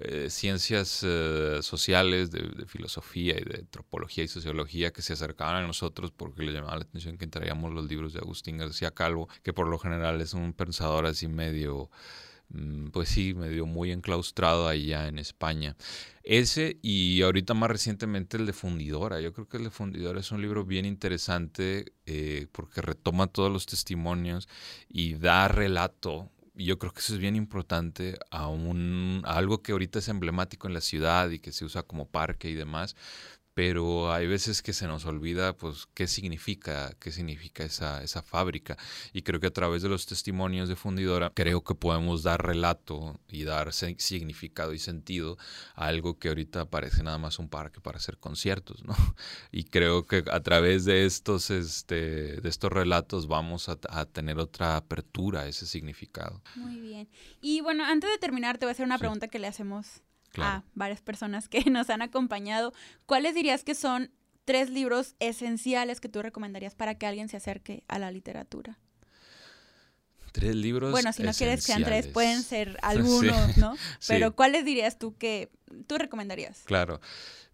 eh, 0.00 0.30
ciencias 0.30 1.02
eh, 1.02 1.58
sociales, 1.60 2.30
de, 2.30 2.66
filosofía 2.66 3.36
y 3.36 3.42
de 3.42 3.58
antropología 3.58 4.22
y 4.22 4.28
sociología 4.28 4.92
que 4.92 5.02
se 5.02 5.14
acercaban 5.14 5.56
a 5.56 5.66
nosotros 5.66 6.12
porque 6.12 6.44
les 6.44 6.54
llamaba 6.54 6.76
la 6.76 6.82
atención 6.82 7.18
que 7.18 7.26
traíamos 7.26 7.72
los 7.72 7.88
libros 7.88 8.12
de 8.12 8.20
Agustín 8.20 8.58
García 8.58 8.92
Calvo, 8.92 9.28
que 9.42 9.52
por 9.52 9.66
lo 9.66 9.76
general 9.76 10.20
es 10.20 10.34
un 10.34 10.52
pensador 10.52 11.06
así 11.06 11.26
medio 11.26 11.90
mm, 12.50 12.90
pues 12.90 13.08
sí, 13.08 13.34
medio 13.34 13.66
muy 13.66 13.90
enclaustrado 13.90 14.68
allá 14.68 15.08
en 15.08 15.18
España. 15.18 15.76
Ese 16.22 16.78
y 16.80 17.22
ahorita 17.22 17.54
más 17.54 17.70
recientemente 17.70 18.36
el 18.36 18.46
de 18.46 18.52
Fundidora. 18.52 19.20
Yo 19.20 19.32
creo 19.32 19.48
que 19.48 19.56
el 19.56 19.64
de 19.64 19.70
Fundidora 19.70 20.20
es 20.20 20.30
un 20.30 20.40
libro 20.40 20.64
bien 20.64 20.84
interesante 20.84 21.92
eh, 22.06 22.46
porque 22.52 22.82
retoma 22.82 23.26
todos 23.26 23.50
los 23.50 23.66
testimonios 23.66 24.48
y 24.88 25.14
da 25.14 25.48
relato 25.48 26.30
yo 26.64 26.78
creo 26.78 26.92
que 26.92 27.00
eso 27.00 27.14
es 27.14 27.20
bien 27.20 27.36
importante 27.36 28.18
a, 28.30 28.48
un, 28.48 29.22
a 29.24 29.36
algo 29.36 29.62
que 29.62 29.72
ahorita 29.72 30.00
es 30.00 30.08
emblemático 30.08 30.66
en 30.66 30.74
la 30.74 30.80
ciudad 30.80 31.30
y 31.30 31.38
que 31.38 31.52
se 31.52 31.64
usa 31.64 31.82
como 31.84 32.08
parque 32.08 32.50
y 32.50 32.54
demás, 32.54 32.96
pero 33.58 34.12
hay 34.12 34.28
veces 34.28 34.62
que 34.62 34.72
se 34.72 34.86
nos 34.86 35.04
olvida 35.04 35.52
pues 35.52 35.88
qué 35.92 36.06
significa, 36.06 36.94
qué 37.00 37.10
significa 37.10 37.64
esa, 37.64 38.04
esa 38.04 38.22
fábrica. 38.22 38.76
Y 39.12 39.22
creo 39.22 39.40
que 39.40 39.48
a 39.48 39.52
través 39.52 39.82
de 39.82 39.88
los 39.88 40.06
testimonios 40.06 40.68
de 40.68 40.76
Fundidora, 40.76 41.32
creo 41.34 41.64
que 41.64 41.74
podemos 41.74 42.22
dar 42.22 42.40
relato 42.40 43.18
y 43.26 43.42
dar 43.42 43.72
significado 43.72 44.74
y 44.74 44.78
sentido 44.78 45.38
a 45.74 45.86
algo 45.86 46.20
que 46.20 46.28
ahorita 46.28 46.70
parece 46.70 47.02
nada 47.02 47.18
más 47.18 47.40
un 47.40 47.48
parque 47.48 47.80
para 47.80 47.98
hacer 47.98 48.18
conciertos, 48.18 48.84
¿no? 48.84 48.94
Y 49.50 49.64
creo 49.64 50.06
que 50.06 50.22
a 50.30 50.40
través 50.40 50.84
de 50.84 51.04
estos, 51.04 51.50
este, 51.50 52.40
de 52.40 52.48
estos 52.48 52.70
relatos 52.70 53.26
vamos 53.26 53.68
a, 53.68 54.04
tener 54.06 54.38
otra 54.38 54.76
apertura 54.76 55.40
a 55.40 55.48
ese 55.48 55.66
significado. 55.66 56.40
Muy 56.54 56.78
bien. 56.78 57.08
Y 57.40 57.60
bueno, 57.60 57.84
antes 57.84 58.08
de 58.08 58.18
terminar, 58.18 58.58
te 58.58 58.66
voy 58.66 58.70
a 58.70 58.74
hacer 58.74 58.86
una 58.86 58.98
pregunta 58.98 59.26
que 59.26 59.40
le 59.40 59.48
hacemos 59.48 60.04
a 60.36 60.62
varias 60.74 61.00
personas 61.00 61.48
que 61.48 61.64
nos 61.70 61.90
han 61.90 62.02
acompañado. 62.02 62.72
¿Cuáles 63.06 63.34
dirías 63.34 63.64
que 63.64 63.74
son 63.74 64.10
tres 64.44 64.70
libros 64.70 65.14
esenciales 65.20 66.00
que 66.00 66.08
tú 66.08 66.22
recomendarías 66.22 66.74
para 66.74 66.96
que 66.96 67.06
alguien 67.06 67.28
se 67.28 67.36
acerque 67.36 67.84
a 67.88 67.98
la 67.98 68.10
literatura? 68.10 68.78
Tres 70.32 70.54
libros. 70.54 70.92
Bueno, 70.92 71.12
si 71.12 71.22
no 71.22 71.32
quieres 71.32 71.60
que 71.60 71.72
sean 71.72 71.84
tres, 71.84 72.06
pueden 72.06 72.42
ser 72.42 72.78
algunos, 72.82 73.56
¿no? 73.56 73.74
Pero 74.08 74.34
¿cuáles 74.34 74.64
dirías 74.64 74.98
tú 74.98 75.16
que 75.16 75.50
tú 75.86 75.98
recomendarías? 75.98 76.60
Claro. 76.64 77.00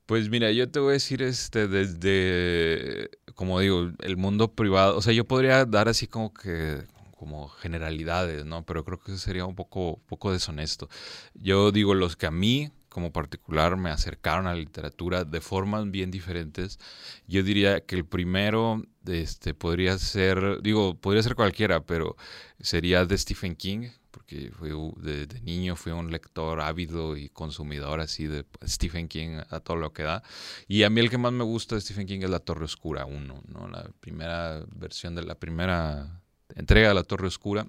Pues 0.07 0.29
mira, 0.29 0.51
yo 0.53 0.71
te 0.71 0.81
voy 0.81 0.91
a 0.91 0.93
decir 0.93 1.23
este 1.23 1.67
desde, 1.67 3.11
como 3.35 3.59
digo, 3.61 3.91
el 4.01 4.17
mundo 4.19 4.53
privado. 4.53 4.99
O 4.99 5.03
sea, 5.03 5.15
yo 5.15 5.25
podría 5.25 5.65
dar 5.65 5.89
así 5.89 6.07
como 6.07 6.35
que 6.35 6.85
como 7.25 7.49
generalidades, 7.49 8.45
¿no? 8.45 8.67
Pero 8.67 8.85
creo 8.85 8.99
que 9.01 9.13
eso 9.13 9.19
sería 9.19 9.47
un 9.47 9.55
poco, 9.55 9.99
poco 10.07 10.31
deshonesto. 10.31 10.91
Yo 11.33 11.73
digo 11.73 11.95
los 11.95 12.17
que 12.17 12.27
a 12.27 12.31
mí 12.31 12.71
como 12.91 13.13
particular 13.13 13.79
me 13.79 13.89
acercaron 13.89 14.47
a 14.47 14.53
la 14.53 14.61
literatura 14.61 15.25
de 15.25 15.41
formas 15.41 15.91
bien 15.91 16.11
diferentes. 16.11 16.79
Yo 17.27 17.43
diría 17.43 17.81
que 17.81 17.97
el 17.97 18.05
primero 18.05 18.83
este, 19.07 19.55
podría 19.55 19.97
ser, 19.97 20.61
digo, 20.61 21.01
podría 21.01 21.23
ser 21.23 21.35
cualquiera, 21.35 21.81
pero 21.87 22.15
sería 22.61 23.07
de 23.07 23.17
Stephen 23.17 23.57
King, 23.57 23.89
porque 24.11 24.53
fui, 24.53 24.71
de, 24.99 25.27
niño 25.41 25.77
fui 25.77 25.93
un 25.93 26.11
lector 26.11 26.61
ávido 26.61 27.17
y 27.17 27.31
consumidor 27.31 28.01
así 28.01 28.27
de 28.27 28.45
Stephen 28.67 29.09
King 29.09 29.41
a 29.49 29.61
todo 29.61 29.79
lo 29.79 29.95
que 29.95 30.03
da. 30.03 30.23
Y 30.69 30.83
a 30.83 30.91
mí 30.91 31.01
el 31.01 31.09
que 31.09 31.19
más 31.19 31.33
me 31.33 31.45
gusta 31.45 31.75
de 31.75 31.81
Stephen 31.81 32.07
King 32.07 32.21
es 32.21 32.31
La 32.31 32.39
Torre 32.39 32.67
Oscura 32.67 33.07
1, 33.07 33.43
¿no? 33.49 33.69
la 33.69 33.91
primera 33.99 34.63
versión 34.69 35.15
de 35.15 35.25
la 35.25 35.35
primera 35.37 36.24
entrega 36.55 36.89
de 36.89 36.95
La 36.95 37.05
Torre 37.05 37.27
Oscura. 37.27 37.67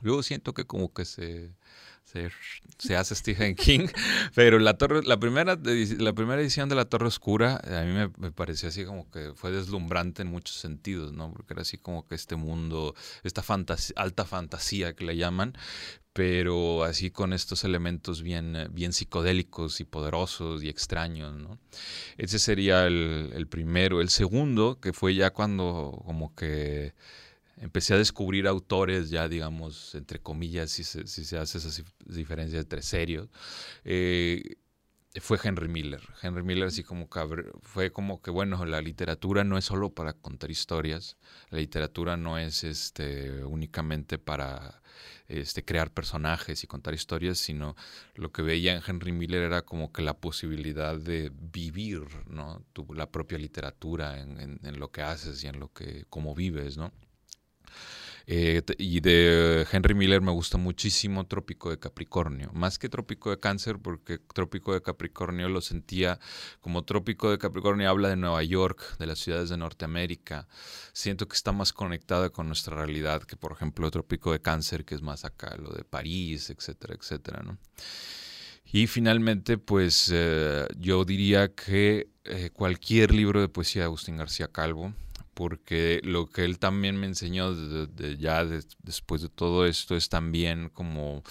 Luego 0.00 0.22
siento 0.22 0.54
que 0.54 0.64
como 0.64 0.92
que 0.92 1.04
se 1.04 1.52
se, 2.78 2.96
hace 2.96 3.14
Stephen 3.14 3.54
King, 3.56 3.88
pero 4.34 4.58
la 4.58 4.78
torre, 4.78 5.02
la 5.02 5.18
primera, 5.18 5.58
la 5.98 6.12
primera 6.14 6.40
edición 6.40 6.68
de 6.68 6.74
La 6.74 6.86
Torre 6.86 7.06
Oscura 7.06 7.60
a 7.62 7.82
mí 7.84 7.92
me, 7.92 8.32
pareció 8.32 8.68
así 8.68 8.84
como 8.84 9.10
que 9.10 9.32
fue 9.34 9.50
deslumbrante 9.50 10.22
en 10.22 10.28
muchos 10.28 10.56
sentidos, 10.56 11.12
¿no? 11.12 11.32
Porque 11.32 11.52
era 11.52 11.62
así 11.62 11.76
como 11.76 12.06
que 12.06 12.14
este 12.14 12.36
mundo, 12.36 12.94
esta 13.24 13.42
alta 13.96 14.24
fantasía 14.24 14.94
que 14.94 15.04
le 15.04 15.16
llaman, 15.16 15.54
pero 16.14 16.84
así 16.84 17.10
con 17.10 17.32
estos 17.32 17.64
elementos 17.64 18.22
bien, 18.22 18.68
bien 18.72 18.92
psicodélicos 18.92 19.80
y 19.80 19.84
poderosos 19.84 20.62
y 20.62 20.68
extraños, 20.68 21.34
¿no? 21.34 21.58
Ese 22.16 22.38
sería 22.38 22.86
el, 22.86 23.30
el 23.34 23.46
primero. 23.48 24.00
El 24.00 24.08
segundo, 24.08 24.80
que 24.80 24.92
fue 24.92 25.14
ya 25.14 25.30
cuando 25.30 26.02
como 26.06 26.34
que 26.34 26.94
empecé 27.60 27.94
a 27.94 27.98
descubrir 27.98 28.46
autores 28.46 29.10
ya, 29.10 29.28
digamos, 29.28 29.94
entre 29.94 30.20
comillas, 30.20 30.70
si 30.70 30.84
se, 30.84 31.38
hace 31.38 31.58
esa 31.58 31.82
diferencia 32.06 32.58
entre 32.58 32.82
serios, 32.82 33.28
eh, 33.84 34.56
fue 35.20 35.38
Henry 35.42 35.68
Miller. 35.68 36.02
Henry 36.22 36.42
Miller 36.42 36.68
así 36.68 36.84
como 36.84 37.08
que 37.08 37.20
fue 37.62 37.90
como 37.92 38.20
que, 38.22 38.30
bueno, 38.30 38.64
la 38.66 38.80
literatura 38.80 39.44
no 39.44 39.58
es 39.58 39.64
solo 39.64 39.90
para 39.90 40.12
contar 40.12 40.50
historias, 40.50 41.16
la 41.50 41.58
literatura 41.58 42.16
no 42.16 42.38
es 42.38 42.64
este, 42.64 43.44
únicamente 43.44 44.18
para 44.18 44.82
este, 45.28 45.64
crear 45.64 45.92
personajes 45.92 46.62
y 46.62 46.66
contar 46.66 46.94
historias, 46.94 47.38
sino 47.38 47.74
lo 48.14 48.32
que 48.32 48.42
veía 48.42 48.74
en 48.74 48.82
Henry 48.86 49.12
Miller 49.12 49.42
era 49.42 49.62
como 49.62 49.92
que 49.92 50.02
la 50.02 50.14
posibilidad 50.14 50.96
de 50.96 51.32
vivir, 51.34 52.02
¿no? 52.26 52.64
la 52.94 53.10
propia 53.10 53.38
literatura 53.38 54.20
en, 54.20 54.40
en, 54.40 54.60
en, 54.62 54.78
lo 54.78 54.90
que 54.90 55.02
haces 55.02 55.42
y 55.44 55.48
en 55.48 55.58
lo 55.58 55.72
que, 55.72 56.04
cómo 56.08 56.34
vives, 56.34 56.76
¿no? 56.76 56.92
Eh, 58.30 58.60
y 58.76 59.00
de 59.00 59.66
Henry 59.72 59.94
Miller 59.94 60.20
me 60.20 60.32
gusta 60.32 60.58
muchísimo 60.58 61.26
Trópico 61.26 61.70
de 61.70 61.78
Capricornio, 61.78 62.50
más 62.52 62.78
que 62.78 62.90
Trópico 62.90 63.30
de 63.30 63.40
Cáncer, 63.40 63.78
porque 63.78 64.18
Trópico 64.18 64.74
de 64.74 64.82
Capricornio 64.82 65.48
lo 65.48 65.62
sentía 65.62 66.20
como 66.60 66.84
Trópico 66.84 67.30
de 67.30 67.38
Capricornio 67.38 67.88
habla 67.88 68.10
de 68.10 68.16
Nueva 68.16 68.42
York, 68.42 68.98
de 68.98 69.06
las 69.06 69.20
ciudades 69.20 69.48
de 69.48 69.56
Norteamérica. 69.56 70.46
Siento 70.92 71.26
que 71.26 71.36
está 71.36 71.52
más 71.52 71.72
conectada 71.72 72.28
con 72.28 72.48
nuestra 72.48 72.76
realidad 72.76 73.22
que, 73.22 73.36
por 73.36 73.52
ejemplo, 73.52 73.90
Trópico 73.90 74.30
de 74.30 74.42
Cáncer, 74.42 74.84
que 74.84 74.94
es 74.94 75.00
más 75.00 75.24
acá, 75.24 75.56
lo 75.56 75.72
de 75.72 75.84
París, 75.84 76.50
etcétera, 76.50 76.96
etcétera, 77.00 77.42
¿no? 77.42 77.56
Y 78.70 78.88
finalmente, 78.88 79.56
pues 79.56 80.10
eh, 80.12 80.66
yo 80.76 81.06
diría 81.06 81.54
que 81.54 82.10
eh, 82.24 82.50
cualquier 82.52 83.14
libro 83.14 83.40
de 83.40 83.48
poesía 83.48 83.80
de 83.80 83.86
Agustín 83.86 84.18
García 84.18 84.48
Calvo, 84.48 84.92
porque 85.38 86.00
lo 86.02 86.26
que 86.26 86.44
él 86.44 86.58
también 86.58 86.96
me 86.96 87.06
enseñó 87.06 87.54
ya 88.18 88.44
después 88.44 89.22
de 89.22 89.28
todo 89.28 89.66
esto 89.66 89.94
es 89.94 90.08
también 90.08 90.68
como 90.68 91.22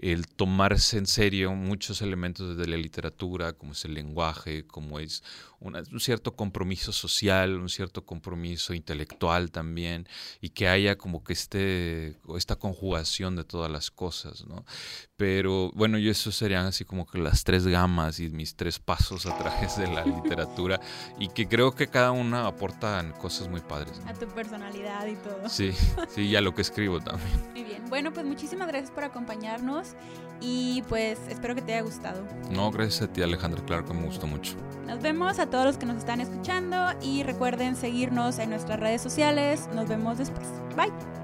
el 0.00 0.26
tomarse 0.26 0.98
en 0.98 1.06
serio 1.06 1.54
muchos 1.54 2.02
elementos 2.02 2.56
de 2.56 2.66
la 2.66 2.76
literatura, 2.76 3.52
como 3.52 3.70
es 3.70 3.84
el 3.84 3.94
lenguaje, 3.94 4.66
como 4.66 4.98
es 4.98 5.22
un 5.60 6.00
cierto 6.00 6.34
compromiso 6.34 6.92
social, 6.92 7.60
un 7.60 7.68
cierto 7.68 8.04
compromiso 8.04 8.72
intelectual 8.72 9.50
también, 9.50 10.08
y 10.40 10.50
que 10.50 10.68
haya 10.68 10.96
como 10.96 11.22
que 11.22 11.32
este, 11.32 12.16
esta 12.36 12.56
conjugación 12.56 13.36
de 13.36 13.44
todas 13.44 13.70
las 13.70 13.90
cosas, 13.90 14.46
¿no? 14.46 14.64
Pero 15.16 15.70
bueno, 15.74 15.98
yo 15.98 16.10
eso 16.10 16.32
serían 16.32 16.66
así 16.66 16.84
como 16.84 17.06
que 17.06 17.18
las 17.18 17.44
tres 17.44 17.66
gamas 17.66 18.20
y 18.20 18.30
mis 18.30 18.56
tres 18.56 18.78
pasos 18.78 19.26
a 19.26 19.36
través 19.36 19.76
de 19.76 19.86
la 19.86 20.04
literatura, 20.04 20.80
y 21.18 21.28
que 21.28 21.46
creo 21.46 21.74
que 21.74 21.88
cada 21.88 22.10
una 22.10 22.46
aporta 22.46 23.12
cosas 23.20 23.48
muy 23.48 23.60
padres. 23.60 24.00
A 24.06 24.14
tu 24.14 24.26
personalidad 24.28 25.06
y 25.06 25.16
todo. 25.16 25.48
Sí, 25.48 25.72
sí, 26.08 26.22
y 26.22 26.36
a 26.36 26.40
lo 26.40 26.54
que 26.54 26.62
escribo 26.62 27.00
también. 27.00 27.30
Muy 27.52 27.64
bien, 27.64 27.84
bueno, 27.88 28.12
pues 28.12 28.24
muchísimas 28.24 28.68
gracias 28.68 28.90
por 28.90 29.04
acompañarnos 29.04 29.94
y 30.40 30.82
pues 30.88 31.18
espero 31.28 31.54
que 31.54 31.62
te 31.62 31.74
haya 31.74 31.82
gustado. 31.82 32.24
No, 32.50 32.70
gracias 32.70 33.02
a 33.02 33.12
ti 33.12 33.22
Alejandra, 33.22 33.62
claro 33.64 33.84
que 33.84 33.92
me 33.92 34.04
gustó 34.06 34.26
mucho. 34.26 34.56
Nos 34.86 35.02
vemos 35.02 35.38
a 35.38 35.49
todos 35.50 35.64
los 35.64 35.76
que 35.76 35.86
nos 35.86 35.98
están 35.98 36.20
escuchando 36.20 36.76
y 37.02 37.22
recuerden 37.22 37.76
seguirnos 37.76 38.38
en 38.38 38.50
nuestras 38.50 38.80
redes 38.80 39.02
sociales. 39.02 39.68
Nos 39.74 39.88
vemos 39.88 40.18
después. 40.18 40.46
Bye. 40.76 41.19